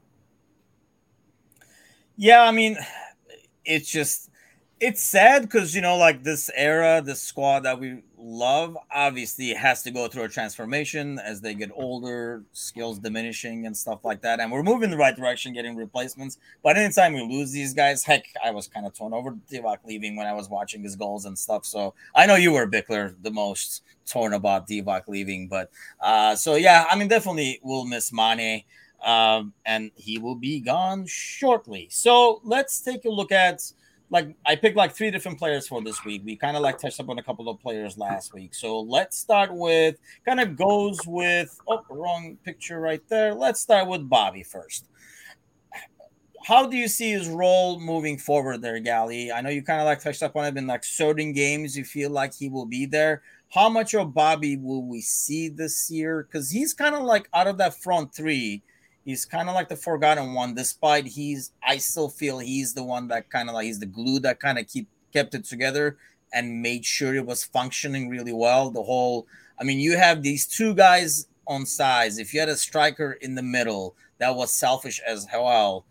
[2.17, 2.77] Yeah, I mean,
[3.65, 4.29] it's just
[4.79, 9.83] it's sad because you know, like this era, this squad that we love obviously has
[9.83, 14.39] to go through a transformation as they get older, skills diminishing and stuff like that.
[14.39, 16.39] And we're moving the right direction, getting replacements.
[16.63, 20.15] But anytime we lose these guys, heck, I was kind of torn over Divock leaving
[20.15, 21.65] when I was watching his goals and stuff.
[21.65, 25.47] So I know you were Bickler the most torn about Divock leaving.
[25.47, 25.69] But
[26.01, 28.63] uh, so yeah, I mean, definitely we'll miss Mane.
[29.05, 31.89] Um, and he will be gone shortly.
[31.91, 33.61] So let's take a look at
[34.09, 36.21] like I picked like three different players for this week.
[36.23, 38.53] We kind of like touched up on a couple of players last week.
[38.53, 43.33] So let's start with kind of goes with oh wrong picture right there.
[43.33, 44.87] Let's start with Bobby first.
[46.43, 49.31] How do you see his role moving forward there, Gally?
[49.31, 51.75] I know you kind of like touched up on it in like certain games.
[51.75, 53.23] You feel like he will be there.
[53.49, 56.23] How much of Bobby will we see this year?
[56.23, 58.61] Because he's kind of like out of that front three
[59.05, 63.07] he's kind of like the forgotten one despite he's i still feel he's the one
[63.07, 65.97] that kind of like he's the glue that kind of keep kept it together
[66.33, 69.27] and made sure it was functioning really well the whole
[69.59, 73.35] i mean you have these two guys on sides if you had a striker in
[73.35, 75.85] the middle that was selfish as hell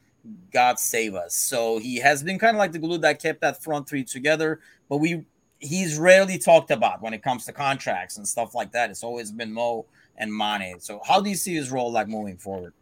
[0.52, 3.62] god save us so he has been kind of like the glue that kept that
[3.62, 5.24] front three together but we
[5.60, 9.30] he's rarely talked about when it comes to contracts and stuff like that it's always
[9.30, 10.80] been mo and Mane.
[10.80, 12.72] So how do you see his role like moving forward?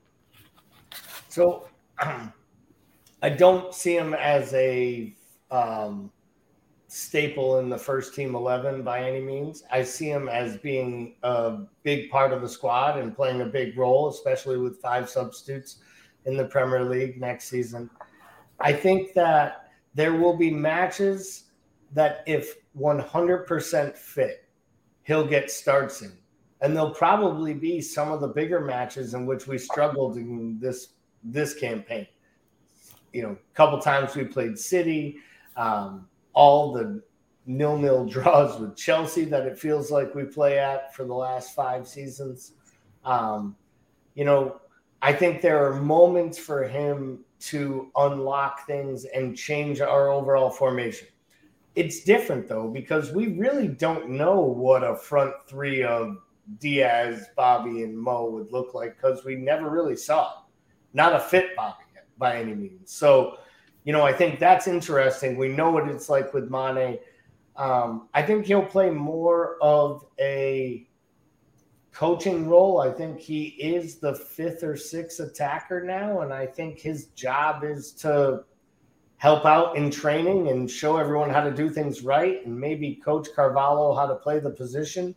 [1.33, 1.67] So
[3.23, 5.15] I don't see him as a
[5.51, 6.11] um,
[6.89, 9.65] staple in the first team 11 by any means.
[9.73, 13.79] I see him as being a big part of the squad and playing a big
[13.79, 15.77] role, especially with five substitutes
[16.27, 17.89] in the Premier League next season.
[18.61, 21.45] I think that there will be matches
[21.95, 24.45] that, if 100% fit,
[25.05, 26.13] he'll get starts in.
[26.61, 30.89] And there'll probably be some of the bigger matches in which we struggled in this
[31.25, 32.07] this campaign.
[33.13, 35.17] You know, a couple times we played City,
[35.57, 37.03] um, all the
[37.47, 41.55] nil nil draws with Chelsea that it feels like we play at for the last
[41.55, 42.53] five seasons.
[43.05, 43.57] Um,
[44.15, 44.61] you know,
[45.01, 51.09] I think there are moments for him to unlock things and change our overall formation.
[51.75, 56.19] It's different though because we really don't know what a front three of
[56.61, 60.42] Diaz, Bobby, and Mo would look like because we never really saw it
[60.95, 61.85] not a fit Bobby
[62.19, 62.93] by any means.
[62.93, 63.39] So,
[63.85, 65.37] you know, I think that's interesting.
[65.37, 66.99] We know what it's like with Mane.
[67.57, 70.87] Um, I think he'll play more of a
[71.93, 72.81] coaching role.
[72.81, 77.65] I think he is the fifth or sixth attacker now, and I think his job
[77.65, 78.45] is to
[79.19, 83.29] help out in training and show everyone how to do things right, and maybe coach
[83.37, 85.15] Carvalho how to play the position.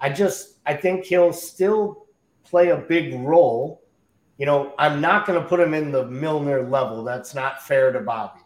[0.00, 2.06] I just I think he'll still
[2.42, 3.81] play a big role
[4.38, 7.04] you know, I'm not going to put him in the Milner level.
[7.04, 8.40] That's not fair to Bobby.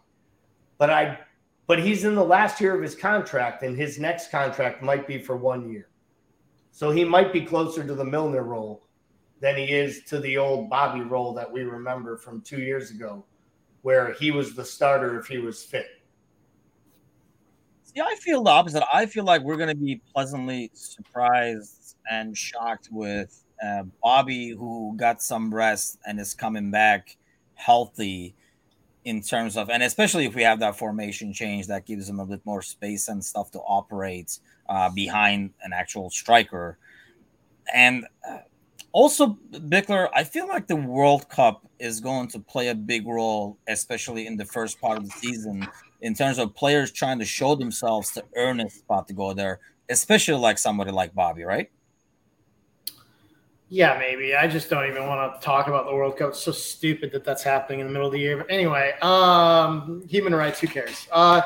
[0.77, 1.19] but I
[1.67, 5.17] but he's in the last year of his contract, and his next contract might be
[5.21, 5.89] for one year.
[6.71, 8.83] So he might be closer to the Milner role
[9.41, 13.25] than he is to the old Bobby role that we remember from two years ago,
[13.81, 15.87] where he was the starter if he was fit.
[17.83, 18.83] See, I feel the opposite.
[18.93, 24.93] I feel like we're going to be pleasantly surprised and shocked with uh, Bobby, who
[24.97, 27.17] got some rest and is coming back
[27.55, 28.35] healthy
[29.05, 32.25] in terms of, and especially if we have that formation change that gives him a
[32.25, 36.77] bit more space and stuff to operate uh, behind an actual striker.
[37.73, 38.39] And uh,
[38.91, 43.57] also, Bickler, I feel like the World Cup is going to play a big role,
[43.67, 45.67] especially in the first part of the season,
[46.01, 49.59] in terms of players trying to show themselves to earn a spot to go there,
[49.89, 51.69] especially like somebody like Bobby, right?
[53.69, 54.33] Yeah, maybe.
[54.33, 56.29] I just don't even want to talk about the World Cup.
[56.29, 58.37] It's so stupid that that's happening in the middle of the year.
[58.37, 60.61] But anyway, um, human rights.
[60.61, 61.05] Who cares?
[61.11, 61.41] Uh,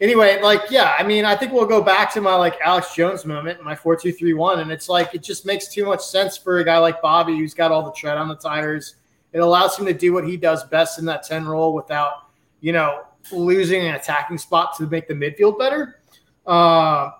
[0.00, 3.26] anyway, like, yeah, I mean, I think we'll go back to my like Alex Jones
[3.26, 6.38] moment, my four two three one, and it's like it just makes too much sense
[6.38, 8.96] for a guy like Bobby who's got all the tread on the tires.
[9.34, 12.72] It allows him to do what he does best in that ten role without, you
[12.72, 16.00] know, losing an attacking spot to make the midfield better.
[16.46, 17.10] Uh,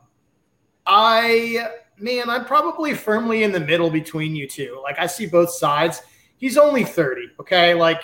[0.87, 1.69] I
[1.99, 4.81] man, I'm probably firmly in the middle between you two.
[4.83, 6.03] Like I see both sides.
[6.37, 7.75] He's only 30, okay?
[7.75, 8.03] Like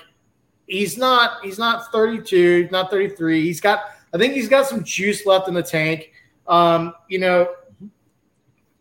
[0.66, 3.44] he's not he's not 32, not 33.
[3.44, 3.84] He's got
[4.14, 6.12] I think he's got some juice left in the tank.
[6.46, 7.54] Um, you know,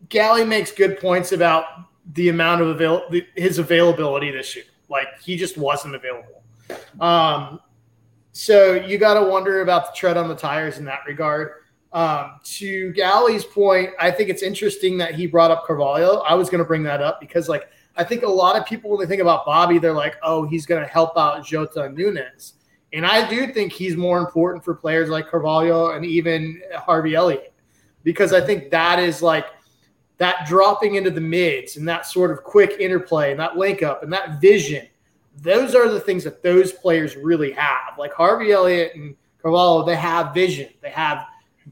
[0.10, 1.66] Gally makes good points about
[2.14, 4.66] the amount of avail his availability this year.
[4.90, 6.44] Like he just wasn't available.
[7.00, 7.60] Um,
[8.34, 11.61] so you got to wonder about the tread on the tires in that regard.
[11.94, 16.20] Um, to Gally's point, I think it's interesting that he brought up Carvalho.
[16.20, 18.92] I was going to bring that up because, like, I think a lot of people,
[18.92, 21.98] when they think about Bobby, they're like, oh, he's going to help out Jota and
[21.98, 22.54] Nunez.
[22.94, 27.54] And I do think he's more important for players like Carvalho and even Harvey Elliott
[28.04, 29.46] because I think that is like
[30.18, 34.04] that dropping into the mids and that sort of quick interplay and that link up
[34.04, 34.88] and that vision.
[35.38, 37.98] Those are the things that those players really have.
[37.98, 40.70] Like Harvey Elliott and Carvalho, they have vision.
[40.82, 41.26] They have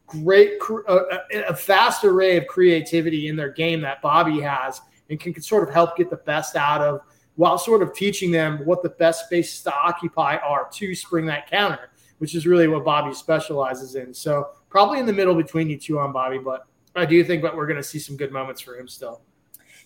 [0.06, 0.54] great,
[0.88, 5.34] uh, a, a fast array of creativity in their game that Bobby has and can,
[5.34, 7.02] can sort of help get the best out of
[7.36, 11.50] while sort of teaching them what the best spaces to occupy are to spring that
[11.50, 14.14] counter, which is really what Bobby specializes in.
[14.14, 17.56] So probably in the middle between you two on Bobby, but I do think that
[17.56, 19.22] we're going to see some good moments for him still.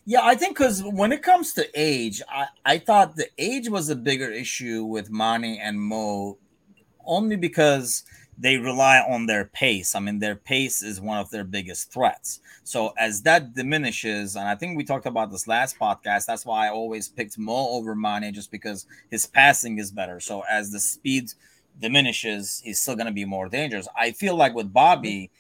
[0.05, 3.89] Yeah, I think because when it comes to age, I, I thought the age was
[3.89, 6.39] a bigger issue with Mane and Mo,
[7.05, 8.03] only because–
[8.37, 9.95] they rely on their pace.
[9.95, 12.39] I mean, their pace is one of their biggest threats.
[12.63, 16.67] So as that diminishes, and I think we talked about this last podcast, that's why
[16.67, 20.19] I always picked Mo over Mane just because his passing is better.
[20.19, 21.31] So as the speed
[21.79, 23.87] diminishes, he's still going to be more dangerous.
[23.95, 25.31] I feel like with Bobby,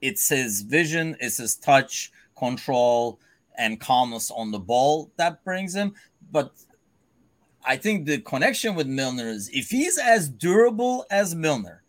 [0.00, 3.18] it's his vision, it's his touch, control,
[3.56, 5.94] and calmness on the ball that brings him.
[6.30, 6.52] But
[7.64, 11.82] I think the connection with Milner is if he's as durable as Milner,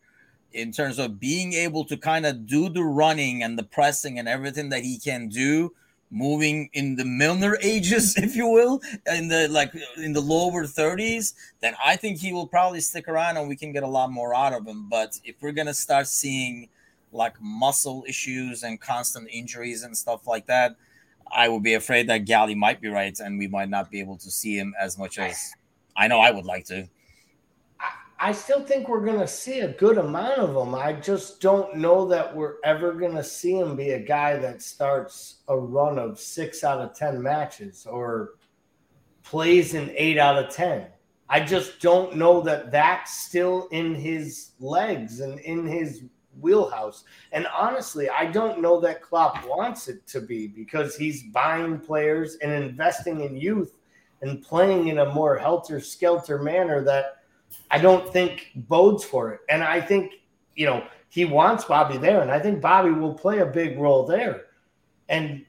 [0.57, 4.27] in terms of being able to kind of do the running and the pressing and
[4.27, 5.71] everything that he can do
[6.09, 11.33] moving in the Milner ages, if you will, in the like in the lower 30s,
[11.59, 14.33] then I think he will probably stick around and we can get a lot more
[14.35, 14.89] out of him.
[14.89, 16.69] But if we're gonna start seeing
[17.11, 20.75] like muscle issues and constant injuries and stuff like that,
[21.31, 24.17] I would be afraid that Gally might be right and we might not be able
[24.17, 25.53] to see him as much as
[25.95, 26.87] I know I would like to.
[28.19, 30.73] I still think we're going to see a good amount of them.
[30.73, 34.63] I just don't know that we're ever going to see him be a guy that
[34.63, 38.31] starts a run of six out of 10 matches or
[39.21, 40.87] plays in eight out of 10.
[41.29, 46.05] I just don't know that that's still in his legs and in his
[46.39, 47.03] wheelhouse.
[47.33, 52.37] And honestly, I don't know that Klopp wants it to be because he's buying players
[52.41, 53.77] and investing in youth
[54.21, 57.16] and playing in a more helter skelter manner that
[57.71, 59.41] I don't think bodes for it.
[59.49, 60.13] And I think,
[60.55, 64.05] you know, he wants Bobby there, and I think Bobby will play a big role
[64.05, 64.45] there.
[65.09, 65.45] And,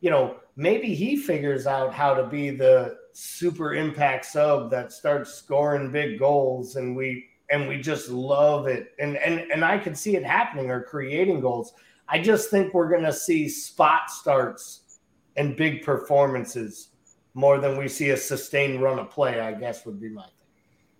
[0.00, 5.32] you know, maybe he figures out how to be the super impact sub that starts
[5.32, 8.92] scoring big goals and we and we just love it.
[8.98, 11.72] And and and I can see it happening or creating goals.
[12.08, 15.00] I just think we're gonna see spot starts
[15.36, 16.88] and big performances
[17.34, 20.26] more than we see a sustained run of play, I guess would be my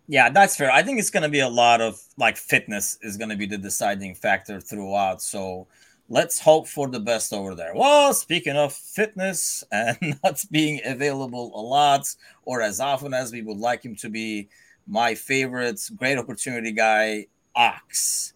[0.08, 0.70] yeah, that's fair.
[0.70, 3.44] I think it's going to be a lot of like fitness is going to be
[3.46, 5.20] the deciding factor throughout.
[5.20, 5.66] So
[6.08, 7.72] let's hope for the best over there.
[7.74, 12.06] Well, speaking of fitness and not being available a lot
[12.44, 14.48] or as often as we would like him to be,
[14.86, 18.32] my favorite great opportunity guy, Ox.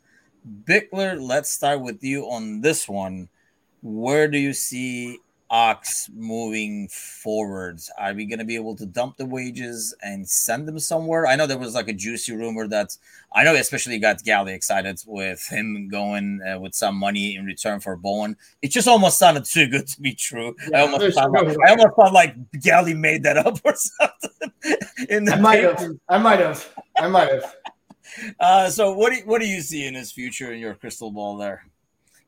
[0.64, 3.30] Bickler, let's start with you on this one.
[3.80, 5.20] Where do you see
[5.52, 7.90] Ox moving forwards?
[7.98, 11.26] Are we going to be able to dump the wages and send them somewhere?
[11.26, 12.96] I know there was like a juicy rumor that
[13.34, 17.80] I know, especially got Gally excited with him going uh, with some money in return
[17.80, 18.34] for Bowen.
[18.62, 20.56] It just almost sounded too good to be true.
[20.70, 24.52] Yeah, I almost thought, like, I almost felt like Gally made that up or something.
[25.10, 25.90] In the I might have.
[26.08, 26.74] I might have.
[26.96, 27.54] I might have.
[28.40, 31.10] Uh, so what do you, what do you see in his future in your crystal
[31.10, 31.64] ball there?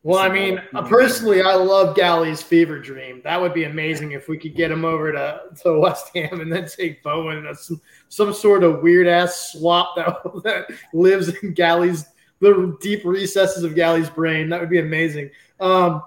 [0.05, 3.23] Well, I mean, uh, personally, I love Gally's fever dream.
[3.25, 6.53] That would be amazing if we could get him over to, to West Ham and
[6.53, 7.81] then take Bowen some
[8.11, 12.05] some sort of weird ass swap that that lives in Gally's
[12.41, 14.51] the deep recesses of Gally's brain.
[14.51, 15.31] That would be amazing.
[15.59, 16.03] Um,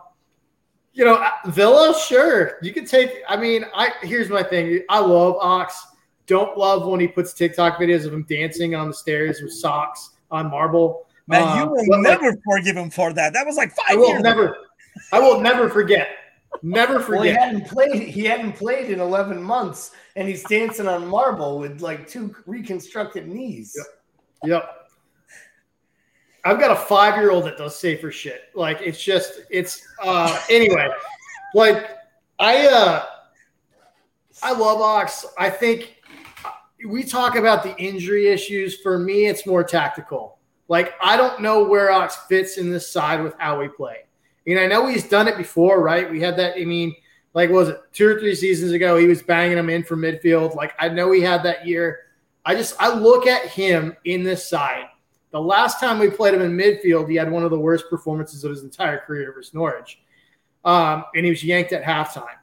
[0.94, 3.24] you know, uh, Villa, sure, you can take.
[3.28, 4.84] I mean, I here's my thing.
[4.90, 5.76] I love Ox.
[6.28, 10.12] Don't love when he puts TikTok videos of him dancing on the stairs with socks
[10.30, 11.07] on marble.
[11.28, 13.34] Man, uh, you will never like, forgive him for that.
[13.34, 14.22] That was like five I will years.
[14.22, 14.58] Never,
[15.12, 16.10] I will never forget.
[16.64, 17.10] Never forget.
[17.10, 18.02] Well, he hadn't played.
[18.08, 23.28] He hadn't played in eleven months, and he's dancing on marble with like two reconstructed
[23.28, 23.78] knees.
[24.44, 24.50] Yep.
[24.50, 24.74] yep.
[26.46, 28.44] I've got a five-year-old that does safer shit.
[28.56, 30.88] Like it's just, it's uh anyway.
[31.54, 31.90] like
[32.40, 33.06] I uh
[34.42, 35.26] I love Ox.
[35.38, 36.02] I think
[36.88, 38.80] we talk about the injury issues.
[38.80, 40.37] For me, it's more tactical.
[40.68, 44.04] Like, I don't know where Ox fits in this side with how we play.
[44.46, 46.10] Mean, I know he's done it before, right?
[46.10, 46.96] We had that, I mean,
[47.34, 48.98] like, was it two or three seasons ago?
[48.98, 50.56] He was banging them in for midfield.
[50.56, 52.00] Like, I know he had that year.
[52.46, 54.86] I just, I look at him in this side.
[55.32, 58.46] The last time we played him in midfield, he had one of the worst performances
[58.46, 60.00] of his entire career versus Norwich.
[60.64, 62.38] Um, and he was yanked at halftime.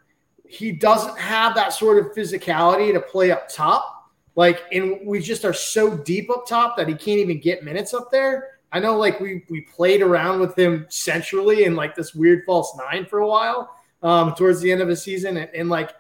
[0.47, 3.94] He doesn't have that sort of physicality to play up top.
[4.37, 7.95] Like, and we just are so deep up top that he can't even get minutes
[7.95, 8.59] up there.
[8.73, 12.77] I know, like we we played around with him centrally in like this weird false
[12.77, 15.95] nine for a while um, towards the end of the season, and, and like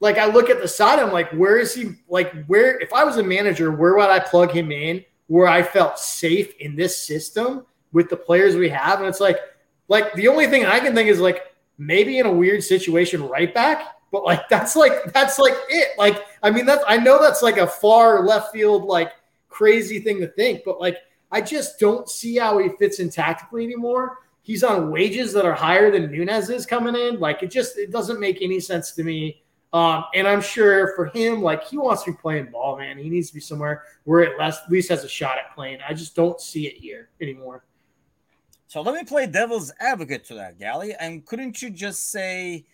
[0.00, 1.96] like I look at the side, I'm like, where is he?
[2.08, 5.62] Like, where if I was a manager, where would I plug him in where I
[5.62, 9.00] felt safe in this system with the players we have?
[9.00, 9.38] And it's like,
[9.88, 11.42] like the only thing I can think is like
[11.78, 15.98] maybe in a weird situation, right back but like that's like that's like it.
[15.98, 19.12] Like I mean that's I know that's like a far left field like
[19.48, 20.98] crazy thing to think, but like
[21.30, 24.18] I just don't see how he fits in tactically anymore.
[24.42, 27.20] He's on wages that are higher than Nunez is coming in.
[27.20, 29.42] Like it just it doesn't make any sense to me.
[29.74, 32.96] Um, and I'm sure for him, like he wants to be playing ball, man.
[32.96, 35.80] He needs to be somewhere where it at least has a shot at playing.
[35.86, 37.64] I just don't see it here anymore.
[38.68, 40.94] So let me play devil's advocate to that, Gally.
[40.94, 42.64] And couldn't you just say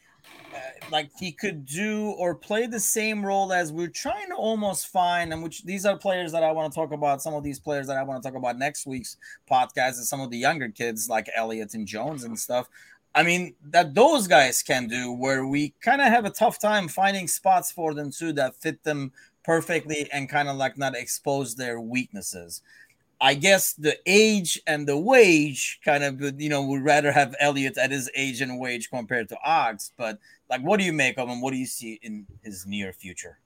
[0.55, 0.59] Uh,
[0.91, 5.33] like he could do or play the same role as we're trying to almost find,
[5.33, 7.23] and which these are players that I want to talk about.
[7.23, 9.17] Some of these players that I want to talk about next week's
[9.51, 12.69] podcast, and some of the younger kids like Elliott and Jones and stuff.
[13.15, 16.89] I mean, that those guys can do where we kind of have a tough time
[16.89, 19.13] finding spots for them too that fit them
[19.45, 22.63] perfectly and kind of like not expose their weaknesses.
[23.21, 27.79] I guess the age and the wage kind of, you know, we'd rather have Elliott
[27.79, 29.93] at his age and wage compared to Ox.
[29.97, 30.19] But
[30.55, 31.41] like, what do you make of him?
[31.41, 33.39] What do you see in his near future?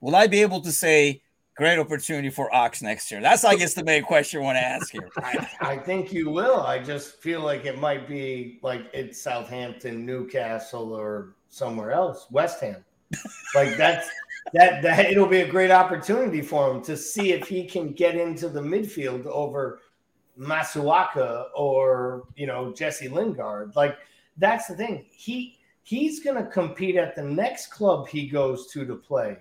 [0.00, 1.22] Will I be able to say
[1.54, 3.20] great opportunity for Ox next year?
[3.20, 5.08] That's, I guess, the main question I want to ask here.
[5.16, 6.60] I, I think you will.
[6.62, 12.60] I just feel like it might be like it's Southampton, Newcastle, or somewhere else, West
[12.60, 12.84] Ham.
[13.54, 14.08] Like that's
[14.54, 18.16] that that it'll be a great opportunity for him to see if he can get
[18.16, 19.80] into the midfield over
[20.36, 23.76] Masuaku or you know Jesse Lingard.
[23.76, 23.96] Like
[24.36, 25.06] that's the thing.
[25.12, 29.36] He he's going to compete at the next club he goes to to play.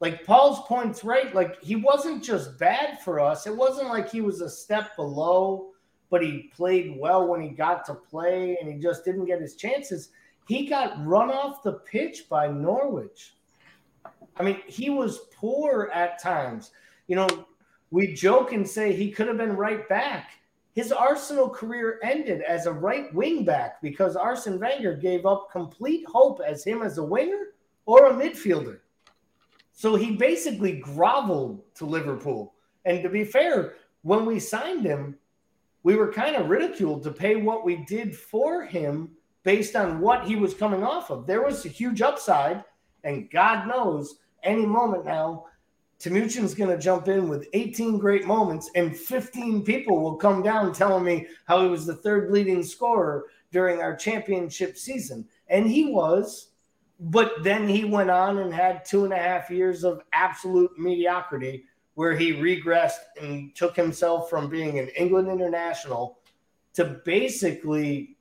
[0.00, 1.32] Like Paul's points right.
[1.34, 3.46] Like he wasn't just bad for us.
[3.46, 5.70] It wasn't like he was a step below,
[6.10, 9.54] but he played well when he got to play and he just didn't get his
[9.54, 10.10] chances.
[10.46, 13.34] He got run off the pitch by Norwich.
[14.38, 16.70] I mean, he was poor at times.
[17.06, 17.46] You know,
[17.90, 20.30] we joke and say he could have been right back.
[20.78, 26.06] His Arsenal career ended as a right wing back because Arsene Wenger gave up complete
[26.06, 27.46] hope as him as a winger
[27.84, 28.78] or a midfielder.
[29.72, 32.54] So he basically groveled to Liverpool.
[32.84, 35.16] And to be fair, when we signed him,
[35.82, 39.10] we were kind of ridiculed to pay what we did for him
[39.42, 41.26] based on what he was coming off of.
[41.26, 42.62] There was a huge upside,
[43.02, 45.46] and God knows any moment now,
[45.98, 50.72] Timuchin's going to jump in with 18 great moments, and 15 people will come down
[50.72, 55.26] telling me how he was the third leading scorer during our championship season.
[55.48, 56.50] And he was,
[57.00, 61.64] but then he went on and had two and a half years of absolute mediocrity
[61.94, 66.20] where he regressed and took himself from being an England international
[66.74, 68.16] to basically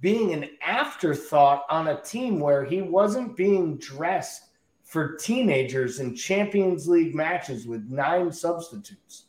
[0.00, 4.47] being an afterthought on a team where he wasn't being dressed
[4.88, 9.26] for teenagers in Champions League matches with nine substitutes.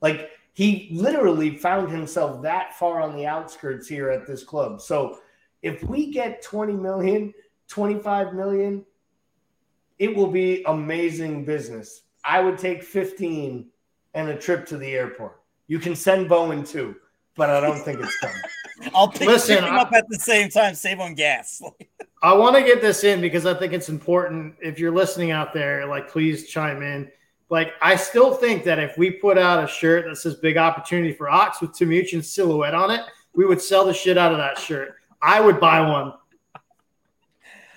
[0.00, 4.80] Like he literally found himself that far on the outskirts here at this club.
[4.80, 5.18] So
[5.62, 7.34] if we get 20 million,
[7.66, 8.84] 25 million,
[9.98, 12.02] it will be amazing business.
[12.24, 13.68] I would take 15
[14.14, 15.40] and a trip to the airport.
[15.66, 16.94] You can send Bowen too,
[17.34, 18.36] but I don't think it's coming.
[18.94, 21.62] I'll pick, Listen, pick him up at the same time, save on gas.
[22.22, 24.56] I want to get this in because I think it's important.
[24.60, 27.10] If you're listening out there, like please chime in.
[27.50, 31.12] Like I still think that if we put out a shirt that says "Big Opportunity
[31.12, 33.02] for Ox" with Timuchin silhouette on it,
[33.34, 34.96] we would sell the shit out of that shirt.
[35.20, 36.14] I would buy one.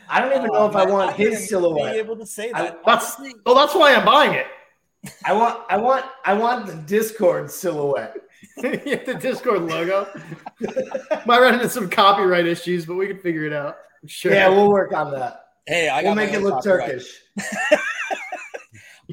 [0.10, 1.93] I don't even know if I um, want I his silhouette.
[1.93, 2.80] Be able to say that.
[2.86, 4.48] I, that's well, that's why I'm buying it.
[5.26, 8.16] I want, I want, I want the Discord silhouette.
[8.62, 10.08] the Discord logo.
[11.26, 13.78] Might run into some copyright issues, but we can figure it out.
[14.05, 14.34] Sure.
[14.34, 15.45] Yeah, we'll work on that.
[15.68, 17.22] Hey, I we'll make it look Turkish.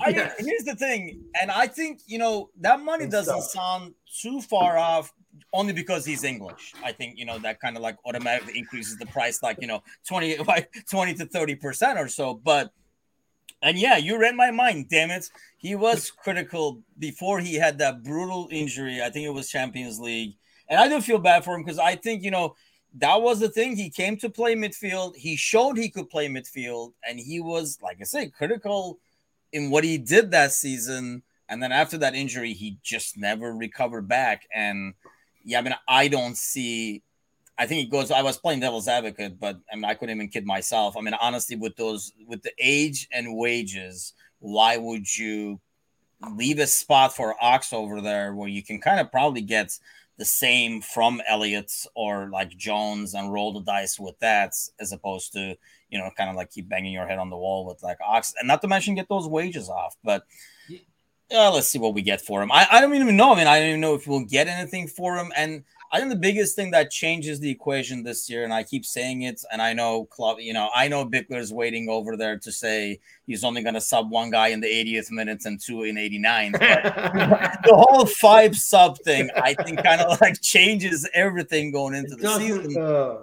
[0.03, 0.35] I, yes.
[0.39, 5.13] Here's the thing, and I think you know that money doesn't sound too far off
[5.53, 6.75] only because he's English.
[6.83, 9.83] I think you know that kind of like automatically increases the price, like you know,
[10.09, 12.35] 20 like 20 to 30 percent or so.
[12.35, 12.73] But
[13.65, 15.31] and yeah, you read my mind, damn it.
[15.57, 19.03] He was critical before he had that brutal injury.
[19.03, 20.35] I think it was Champions League.
[20.69, 22.57] And I do feel bad for him because I think, you know,
[22.99, 23.75] that was the thing.
[23.75, 25.17] He came to play midfield.
[25.17, 26.93] He showed he could play midfield.
[27.09, 28.99] And he was, like I say, critical
[29.51, 31.23] in what he did that season.
[31.49, 34.47] And then after that injury, he just never recovered back.
[34.55, 34.93] And
[35.43, 37.03] yeah, I mean, I don't see
[37.57, 38.11] I think it goes.
[38.11, 40.97] I was playing devil's advocate, but I mean, I couldn't even kid myself.
[40.97, 45.61] I mean, honestly, with those, with the age and wages, why would you
[46.33, 49.79] leave a spot for Ox over there where you can kind of probably get
[50.17, 55.33] the same from Elliott's or like Jones and roll the dice with that, as opposed
[55.35, 55.57] to
[55.95, 58.35] you know, kind of like keep banging your head on the wall with like Ox,
[58.39, 59.97] and not to mention get those wages off.
[60.03, 60.25] But
[61.33, 62.51] uh, let's see what we get for him.
[62.51, 63.33] I, I don't even know.
[63.33, 65.33] I mean, I don't even know if we'll get anything for him.
[65.37, 65.63] And
[65.95, 69.23] I think the biggest thing that changes the equation this year, and I keep saying
[69.23, 72.99] it, and I know Klopp, you know, I know Bickler's waiting over there to say
[73.29, 76.53] he's only going to sub one guy in the 80th minutes and two in 89.
[76.53, 82.39] the whole five sub thing, I think, kind of like changes everything going into the
[82.39, 82.77] season.
[82.77, 83.19] Uh,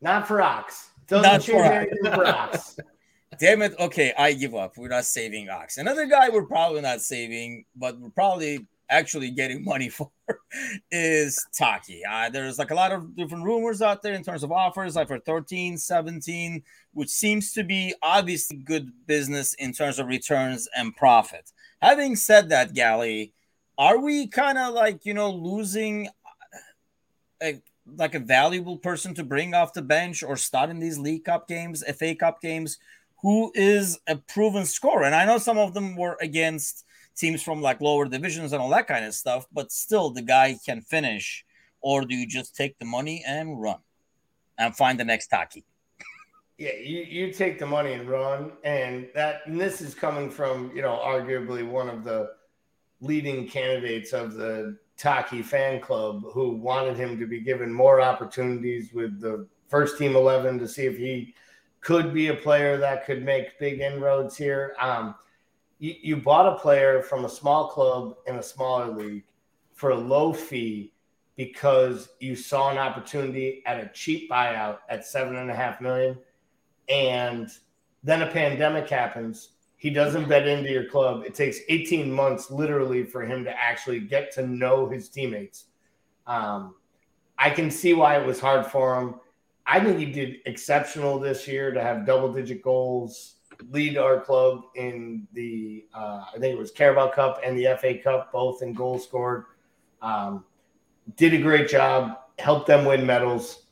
[0.00, 0.90] not for Ox.
[1.08, 2.78] Doesn't not change for anything for Ox.
[3.40, 3.74] Damn it.
[3.80, 4.76] Okay, I give up.
[4.76, 5.76] We're not saving Ox.
[5.76, 10.10] Another guy we're probably not saving, but we're probably actually getting money for
[10.90, 12.02] is Taki.
[12.04, 15.08] Uh, there's like a lot of different rumors out there in terms of offers, like
[15.08, 16.62] for 13, 17,
[16.92, 21.52] which seems to be obviously good business in terms of returns and profit.
[21.80, 23.32] Having said that, Gally,
[23.78, 26.08] are we kind of like, you know, losing
[27.42, 27.60] a,
[27.96, 31.46] like a valuable person to bring off the bench or start in these League Cup
[31.46, 32.78] games, FA Cup games,
[33.26, 35.02] who is a proven scorer?
[35.02, 36.84] And I know some of them were against
[37.16, 40.56] teams from like lower divisions and all that kind of stuff, but still the guy
[40.64, 41.44] can finish.
[41.80, 43.78] Or do you just take the money and run
[44.58, 45.64] and find the next Taki?
[46.56, 48.52] Yeah, you, you take the money and run.
[48.62, 52.30] And that and this is coming from, you know, arguably one of the
[53.00, 58.92] leading candidates of the Taki fan club who wanted him to be given more opportunities
[58.92, 61.34] with the first team 11 to see if he
[61.86, 64.74] could be a player that could make big inroads here.
[64.80, 65.14] Um,
[65.78, 69.22] you, you bought a player from a small club in a smaller league
[69.72, 70.92] for a low fee
[71.36, 76.18] because you saw an opportunity at a cheap buyout at seven and a half million.
[76.88, 77.48] And
[78.02, 79.50] then a pandemic happens.
[79.76, 81.22] He doesn't bet into your club.
[81.24, 85.66] It takes 18 months literally for him to actually get to know his teammates.
[86.26, 86.74] Um,
[87.38, 89.20] I can see why it was hard for him.
[89.66, 93.36] I think he did exceptional this year to have double digit goals
[93.70, 97.98] lead our club in the uh, I think it was Carabao Cup and the FA
[97.98, 99.44] Cup, both in goals scored.
[100.02, 100.44] Um,
[101.16, 103.64] did a great job, helped them win medals.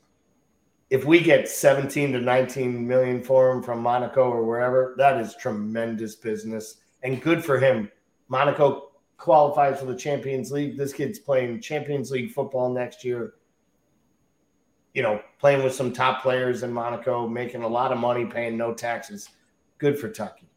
[0.89, 5.35] If we get 17 to 19 million for him from Monaco or wherever, that is
[5.35, 7.91] tremendous business and good for him.
[8.27, 10.77] Monaco qualifies for the Champions League.
[10.77, 13.33] This kid's playing Champions League football next year.
[14.95, 18.57] You know, playing with some top players in Monaco, making a lot of money, paying
[18.57, 19.29] no taxes
[19.77, 20.47] good for Taki.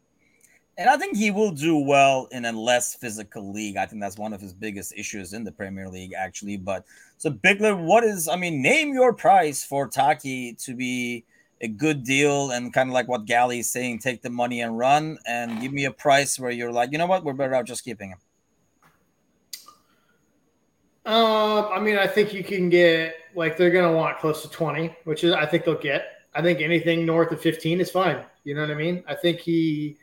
[0.77, 3.75] And I think he will do well in a less physical league.
[3.75, 6.55] I think that's one of his biggest issues in the Premier League, actually.
[6.55, 6.85] But
[7.17, 8.29] so Bickler, what is?
[8.29, 11.25] I mean, name your price for Taki to be
[11.59, 14.77] a good deal and kind of like what Gally is saying, take the money and
[14.77, 17.65] run and give me a price where you're like, you know what, we're better off
[17.65, 18.19] just keeping him?
[21.09, 24.95] Um, I mean, I think you can get like they're gonna want close to 20,
[25.05, 26.05] which is I think they'll get.
[26.35, 28.23] I think anything north of 15 is fine.
[28.43, 29.03] You know what I mean?
[29.07, 29.97] I think he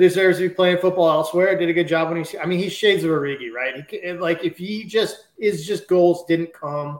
[0.00, 1.56] deserves to be playing football elsewhere.
[1.56, 2.36] Did a good job when he.
[2.36, 3.88] I mean, he's shades of Origi, right?
[3.88, 6.98] He, like if he just is just goals didn't come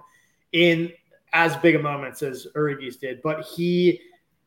[0.53, 0.93] in
[1.33, 4.01] as big a moments as Origi's did, but he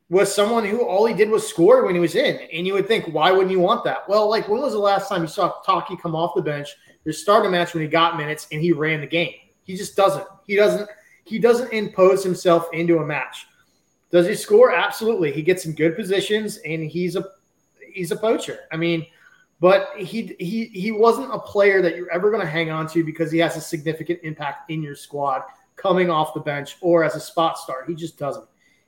[0.08, 2.36] was someone who all he did was score when he was in.
[2.54, 4.08] And you would think, why wouldn't you want that?
[4.08, 6.74] Well, like when was the last time you saw Taki come off the bench,
[7.06, 9.34] or start a match when he got minutes and he ran the game?
[9.64, 10.26] He just doesn't.
[10.46, 10.88] He doesn't.
[11.24, 13.46] He doesn't impose himself into a match.
[14.10, 14.72] Does he score?
[14.72, 15.32] Absolutely.
[15.32, 17.24] He gets in good positions and he's a
[17.92, 18.60] he's a poacher.
[18.70, 19.06] I mean,
[19.60, 23.02] but he he he wasn't a player that you're ever going to hang on to
[23.02, 25.42] because he has a significant impact in your squad
[25.76, 27.88] coming off the bench or as a spot start.
[27.88, 28.46] He just doesn't.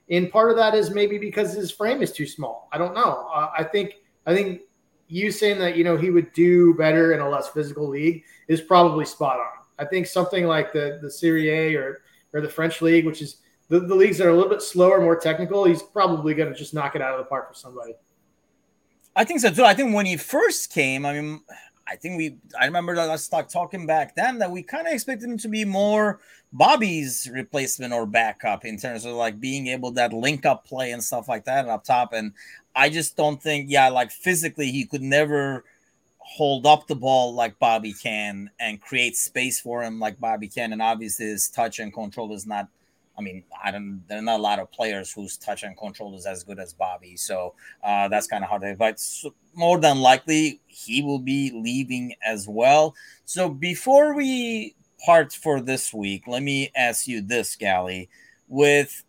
[0.09, 2.69] And part of that is maybe because his frame is too small.
[2.71, 3.27] I don't know.
[3.33, 3.95] Uh, I think
[4.25, 4.61] I think
[5.07, 8.61] you saying that you know he would do better in a less physical league is
[8.61, 9.63] probably spot on.
[9.79, 12.01] I think something like the the Serie A or
[12.33, 13.37] or the French league, which is
[13.69, 16.57] the, the leagues that are a little bit slower, more technical, he's probably going to
[16.57, 17.93] just knock it out of the park for somebody.
[19.15, 19.63] I think so too.
[19.63, 21.41] I think when he first came, I mean,
[21.89, 24.93] I think we, I remember that I started talking back then that we kind of
[24.93, 26.19] expected him to be more
[26.51, 31.03] Bobby's replacement or backup in terms of like being able that link up play and
[31.03, 32.13] stuff like that up top.
[32.13, 32.33] And
[32.75, 35.63] I just don't think, yeah, like physically he could never
[36.19, 40.73] hold up the ball like Bobby can and create space for him like Bobby can.
[40.73, 42.67] And obviously his touch and control is not
[43.17, 44.03] I mean, I don't.
[44.07, 46.73] There are not a lot of players whose touch and control is as good as
[46.73, 48.75] Bobby, so uh, that's kind of hard to.
[48.77, 52.95] But so, more than likely, he will be leaving as well.
[53.25, 58.09] So before we part for this week, let me ask you this, Gally.
[58.47, 59.03] With,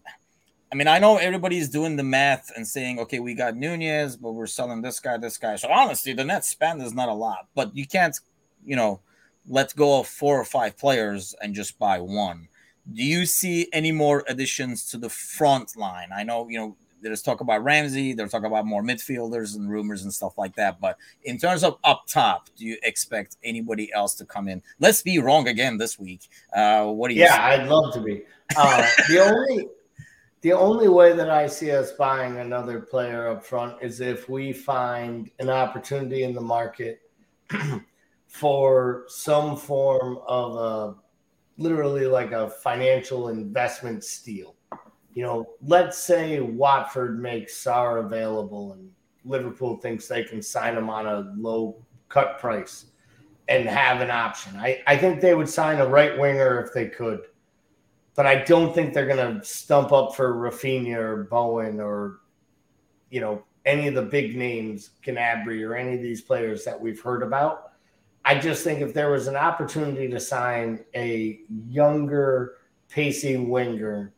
[0.72, 4.32] I mean, I know everybody's doing the math and saying, okay, we got Nunez, but
[4.32, 5.56] we're selling this guy, this guy.
[5.56, 8.18] So honestly, the net spend is not a lot, but you can't,
[8.64, 9.00] you know,
[9.46, 12.48] let go of four or five players and just buy one
[12.92, 16.08] do you see any more additions to the front line?
[16.14, 20.02] I know, you know, there's talk about Ramsey, there's talk about more midfielders and rumors
[20.02, 20.80] and stuff like that.
[20.80, 24.62] But in terms of up top, do you expect anybody else to come in?
[24.80, 26.28] Let's be wrong again this week.
[26.52, 27.22] Uh, what do you?
[27.22, 27.62] Yeah, see?
[27.62, 28.22] I'd love to be.
[28.56, 29.68] Uh, the only
[30.40, 34.52] the only way that I see us buying another player up front is if we
[34.52, 37.00] find an opportunity in the market
[38.28, 40.94] for some form of a
[41.58, 44.54] literally like a financial investment steal.
[45.12, 48.90] You know, let's say Watford makes Sarr available and
[49.24, 51.76] Liverpool thinks they can sign him on a low
[52.08, 52.86] cut price
[53.48, 54.56] and have an option.
[54.56, 57.20] I, I think they would sign a right winger if they could.
[58.14, 62.20] But I don't think they're going to stump up for Raphinha or Bowen or,
[63.10, 67.00] you know, any of the big names, Gnabry or any of these players that we've
[67.00, 67.67] heard about.
[68.28, 72.58] I just think if there was an opportunity to sign a younger,
[72.90, 74.12] pacey winger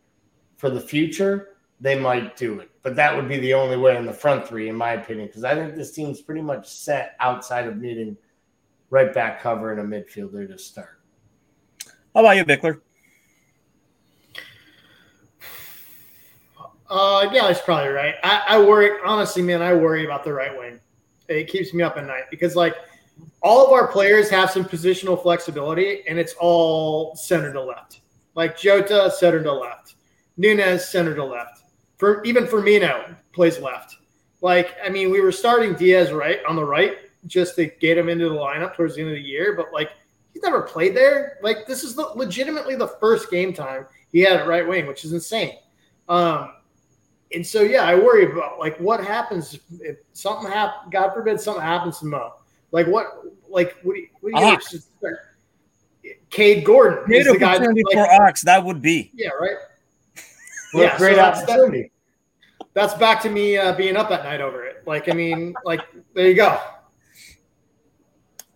[0.56, 1.50] for the future,
[1.80, 2.72] they might do it.
[2.82, 5.44] But that would be the only way in the front three, in my opinion, because
[5.44, 8.16] I think this team's pretty much set outside of needing
[8.90, 10.98] right back cover and a midfielder to start.
[12.12, 12.80] How about you, Bickler?
[16.88, 18.16] Uh, yeah, that's probably right.
[18.24, 20.80] I, I worry, honestly, man, I worry about the right wing.
[21.28, 22.74] It keeps me up at night because, like,
[23.42, 28.00] all of our players have some positional flexibility, and it's all center to left.
[28.34, 29.94] Like Jota, center to left.
[30.36, 31.62] Nunez, center to left.
[31.98, 33.96] For even Firmino plays left.
[34.40, 38.08] Like I mean, we were starting Diaz right on the right just to get him
[38.08, 39.90] into the lineup towards the end of the year, but like
[40.32, 41.38] he's never played there.
[41.42, 45.04] Like this is the, legitimately the first game time he had at right wing, which
[45.04, 45.58] is insane.
[46.08, 46.54] Um,
[47.34, 50.92] and so yeah, I worry about like what happens if something happens.
[50.92, 52.34] God forbid something happens to Mo.
[52.72, 53.06] Like what?
[53.48, 53.94] Like what?
[53.94, 55.16] Do you, what do you uh-huh.
[56.30, 58.42] Kaide Gordon great is the guy like, for Ox.
[58.42, 59.56] That would be yeah, right.
[60.72, 61.90] yeah, great so opportunity.
[62.74, 64.82] That's, that's back to me uh, being up at night over it.
[64.86, 65.80] Like I mean, like
[66.14, 66.58] there you go.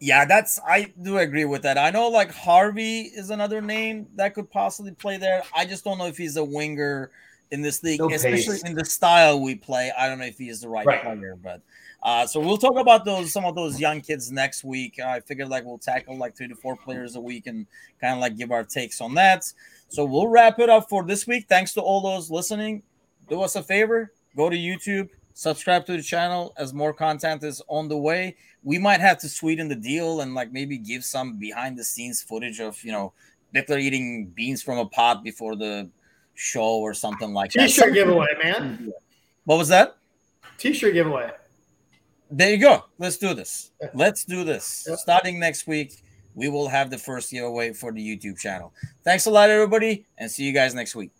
[0.00, 1.78] Yeah, that's I do agree with that.
[1.78, 5.42] I know like Harvey is another name that could possibly play there.
[5.56, 7.10] I just don't know if he's a winger
[7.50, 9.92] in this league, no especially in the style we play.
[9.98, 11.02] I don't know if he is the right, right.
[11.02, 11.60] player, but
[12.04, 14.96] uh, so we'll talk about those some of those young kids next week.
[15.02, 17.66] Uh, I figured like we'll tackle like three to four players a week and
[17.98, 19.50] kind of like give our takes on that.
[19.88, 21.46] So we'll wrap it up for this week.
[21.48, 22.82] Thanks to all those listening.
[23.30, 27.62] Do us a favor, go to YouTube, subscribe to the channel as more content is
[27.68, 28.36] on the way.
[28.62, 32.22] We might have to sweeten the deal and like maybe give some behind the scenes
[32.22, 33.14] footage of you know
[33.54, 35.88] Bickler eating beans from a pot before the
[36.34, 37.68] show or something like that.
[37.68, 38.92] T-shirt giveaway, man.
[39.44, 39.96] What was that?
[40.58, 41.30] T-shirt giveaway.
[42.30, 42.84] There you go.
[42.98, 43.70] Let's do this.
[43.94, 44.86] Let's do this.
[44.88, 44.98] Yep.
[44.98, 46.02] Starting next week,
[46.34, 48.72] we will have the first giveaway for the YouTube channel.
[49.04, 51.12] Thanks a lot, everybody, and see you guys next week.